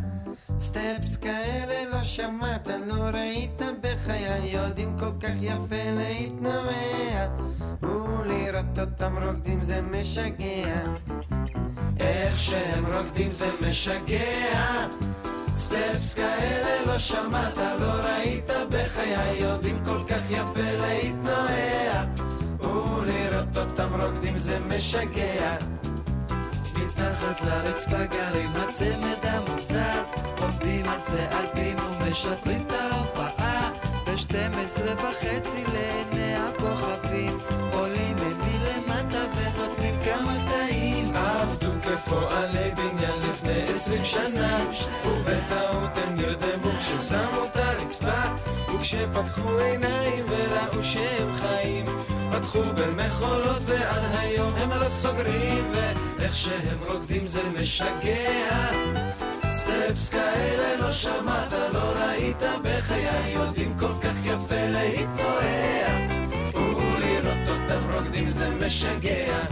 סטפס 0.59 1.17
כאלה 1.17 1.91
לא 1.91 2.03
שמעת, 2.03 2.69
לא 2.87 2.95
ראית 2.95 3.63
בחיי, 3.81 4.51
יודעים 4.51 4.97
כל 4.99 5.11
כך 5.21 5.35
יפה 5.41 5.83
להתנועע 5.97 7.27
ולראות 7.83 8.79
אותם 8.79 9.19
רוקדים 9.23 9.63
זה 9.63 9.81
משגע. 9.81 10.85
איך 12.01 12.39
שהם 12.39 12.85
רוקדים 12.95 13.33
זה 13.33 13.49
משגע. 13.67 14.87
סטפס 15.53 16.15
כאלה 16.15 16.87
לא 16.87 16.99
שמעת, 16.99 17.59
לא 17.59 17.93
ראית 17.93 18.51
בחיי, 18.71 19.39
יודעים 19.39 19.85
כל 19.85 20.05
כך 20.09 20.31
יפה 20.31 20.71
להתנועע 20.81 22.05
ולראות 22.61 23.57
אותם 23.57 24.01
רוקדים 24.03 24.39
זה 24.39 24.59
משגע 24.69 25.76
מתחת 26.97 27.41
לרצפה 27.41 28.05
גרים 28.05 28.53
הצמד 28.57 29.19
המוזר. 29.23 30.03
עובדים 30.41 30.89
על 30.89 31.01
צעדים 31.01 31.77
ומשפרים 31.79 32.65
את 32.67 32.73
ההופעה. 32.73 33.71
ב-12 34.07 34.81
וחצי 35.03 35.65
לעיני 35.65 36.35
הכוכבים. 36.37 37.39
עולים 37.73 38.17
מלמטה 38.17 39.25
ונותנים 39.35 39.95
כמה 40.05 40.37
קטעים 40.47 41.17
עבדו 41.17 41.71
כפועלי 41.83 42.71
בניין 42.77 43.21
לפני 43.31 43.63
עשרים 43.75 44.05
שנה. 44.05 44.59
ובטעות 45.07 45.99
הם 45.99 46.17
נרדמו 46.17 46.71
כששמו 46.81 47.45
את 47.45 47.57
הרצפה. 47.57 48.23
וכשפקחו 48.75 49.59
עיניים 49.59 50.25
וראו 50.29 50.83
שהם 50.83 51.33
חיים 51.33 51.85
פתחו 52.31 52.63
במחולות 52.75 53.63
ועד 53.67 54.03
היום 54.19 54.53
הם 54.57 54.71
לא 54.71 54.89
סוגרים 54.89 55.73
ואיך 56.27 56.37
שהם 56.37 56.79
רוקדים 56.89 57.27
זה 57.27 57.43
משגע. 57.61 58.71
סטפס 59.49 60.09
כאלה 60.09 60.77
לא 60.81 60.93
שמעת, 60.93 61.53
לא 61.73 61.79
ראית 61.79 62.43
בחיי 62.63 63.33
יודעים 63.35 63.75
כל 63.79 63.93
כך 64.03 64.17
יפה 64.25 64.67
להתנועע. 64.67 66.09
ולראות 66.55 67.49
אותם 67.49 67.91
רוקדים 67.93 68.31
זה 68.31 68.51
משגע 68.51 69.45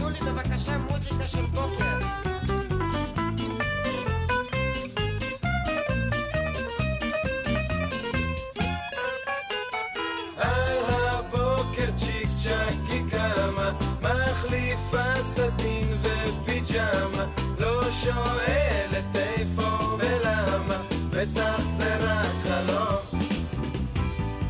שואלת 18.05 19.15
איפה 19.15 19.67
ולמה, 19.99 20.81
בטח 21.09 21.59
זה 21.67 21.95
רק 21.97 22.31
חלום. 22.43 23.21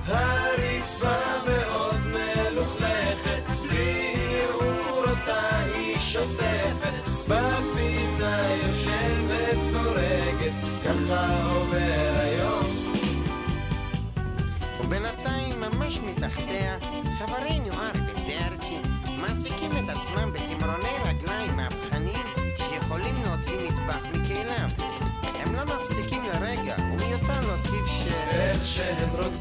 הרצפה 0.06 1.18
מאוד 1.47 1.95
מלוכלכת, 2.06 3.43
בלי 3.70 4.14
ערעור 4.41 5.06
אותה 5.10 5.60
היא 5.60 5.99
שוטפת, 5.99 6.93
בפינה 7.28 8.47
יושבת 8.66 9.58
צורגת, 9.72 10.53
ככה 10.86 11.43
עובר 11.43 12.14
היום. 12.20 12.66
ובינתיים 14.80 15.62
ממש 15.62 15.99
מתחתיה, 15.99 16.78
חברינו 17.20 17.74
ארי 17.74 18.01
ודרצ'י 18.01 18.78
מעסיקים 19.22 19.72
את 19.72 19.89
עצמם 19.89 20.32
בתמרוני 20.34 20.93
רגליים 20.99 21.14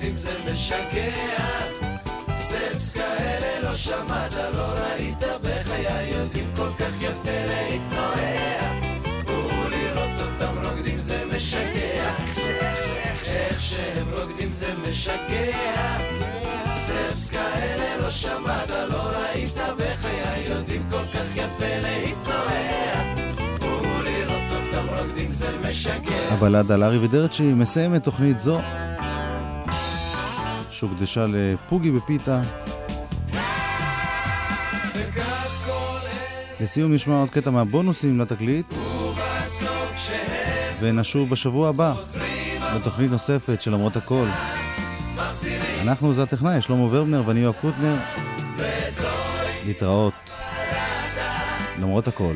רוקדים 0.04 0.20
זה 0.20 0.52
משגע 0.52 1.10
סטפס 2.36 2.94
כאלה 2.94 3.60
לא 3.62 3.74
שמעת, 3.74 4.34
לא 4.56 4.62
ראית 4.62 5.24
בחיי 5.42 6.10
יודעים 6.10 6.44
כל 6.56 6.68
כך 6.78 6.92
יפה 7.00 7.46
להתנועע. 7.48 8.72
ולראות 9.28 10.20
אותם 10.20 10.68
רוקדים 10.68 11.00
זה 11.00 11.24
משגע 11.34 12.14
איך 13.24 13.60
שהם 13.60 14.06
רוקדים 14.18 14.50
זה 14.50 14.72
משגע 14.88 15.98
סטפס 16.72 17.30
כאלה 17.30 18.02
לא 18.02 18.10
שמעת, 18.10 18.70
לא 18.90 19.02
ראית 19.02 19.58
בחיי 19.76 20.44
יודעים 20.48 20.82
כל 20.90 21.06
כך 21.14 21.36
יפה 21.36 21.78
להתנועע. 21.82 23.14
רוקדים 24.98 25.32
זה 25.32 25.46
משגע 25.68 26.16
הבלדה 26.30 26.76
לארי 26.76 26.98
ודרצ'י 26.98 27.52
מסיימת 27.52 28.02
תוכנית 28.02 28.38
זו 28.38 28.60
שהוקדשה 30.74 31.26
לפוגי 31.28 31.90
בפיתה. 31.90 32.40
לסיום 36.60 36.92
נשמע 36.92 37.14
עוד 37.14 37.30
קטע 37.30 37.50
מהבונוסים 37.50 38.20
לתקליט 38.20 38.74
ונשוב 40.80 41.30
בשבוע 41.30 41.68
הבא 41.68 41.94
בתוכנית 42.76 43.10
נוספת 43.10 43.60
של 43.60 43.70
למרות 43.70 43.96
הכל. 43.96 44.26
אנחנו 45.82 46.14
זה 46.14 46.22
הטכנאי, 46.22 46.60
שלמה 46.60 46.82
ורבנר 46.82 47.22
ואני 47.26 47.40
יואב 47.40 47.54
קוטנר. 47.60 47.96
להתראות 49.66 50.30
למרות 51.78 52.08
הכל. 52.08 52.34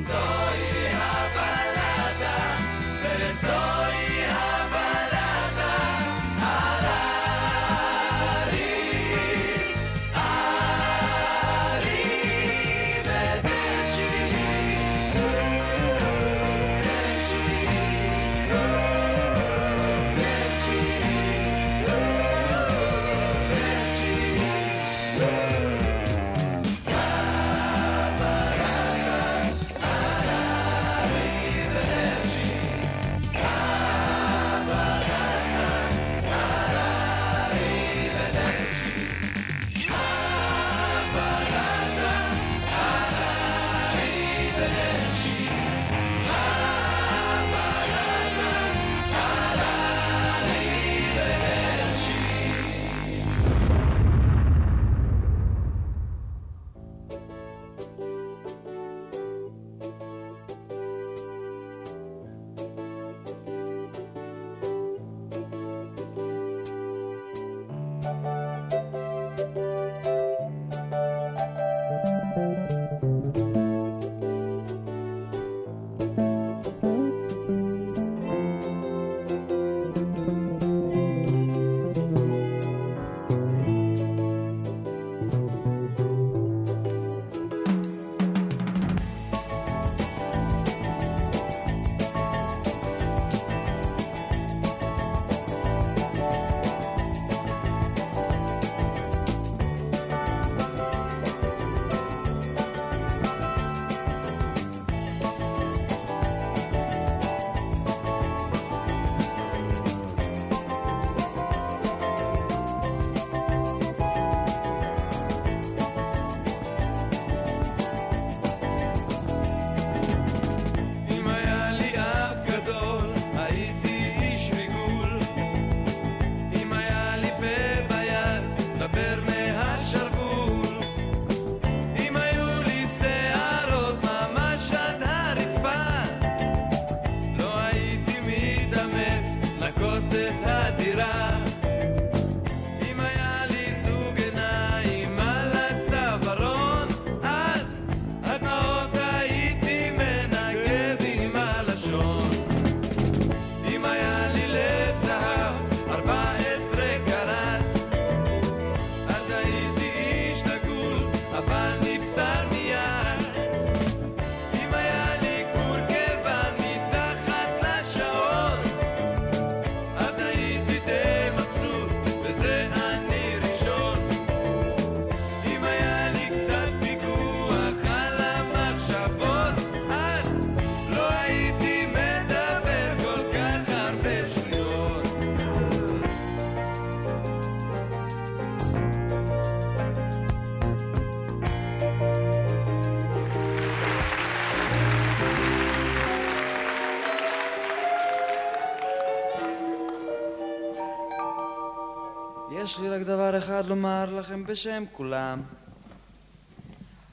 אחד 203.49 203.67
לומר 203.67 204.05
לכם 204.19 204.45
בשם 204.45 204.85
כולם. 204.93 205.41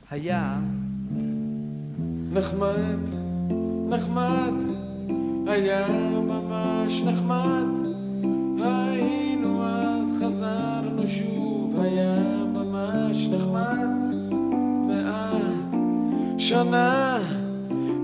היה 0.09 0.57
נחמד, 2.31 2.99
נחמד, 3.89 4.53
היה 5.47 5.87
ממש 6.11 7.01
נחמד. 7.01 7.65
היינו 8.61 9.65
אז, 9.65 10.13
חזרנו 10.21 11.07
שוב, 11.07 11.79
היה 11.79 12.19
ממש 12.45 13.27
נחמד. 13.27 13.87
מאה 14.87 15.39
שנה, 16.37 17.19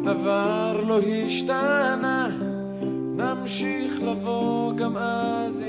דבר 0.03 0.83
לא 0.87 0.99
השתנה. 0.99 2.29
נמשיך 3.15 4.01
לבוא 4.01 4.73
גם 4.73 4.97
אז 4.97 5.60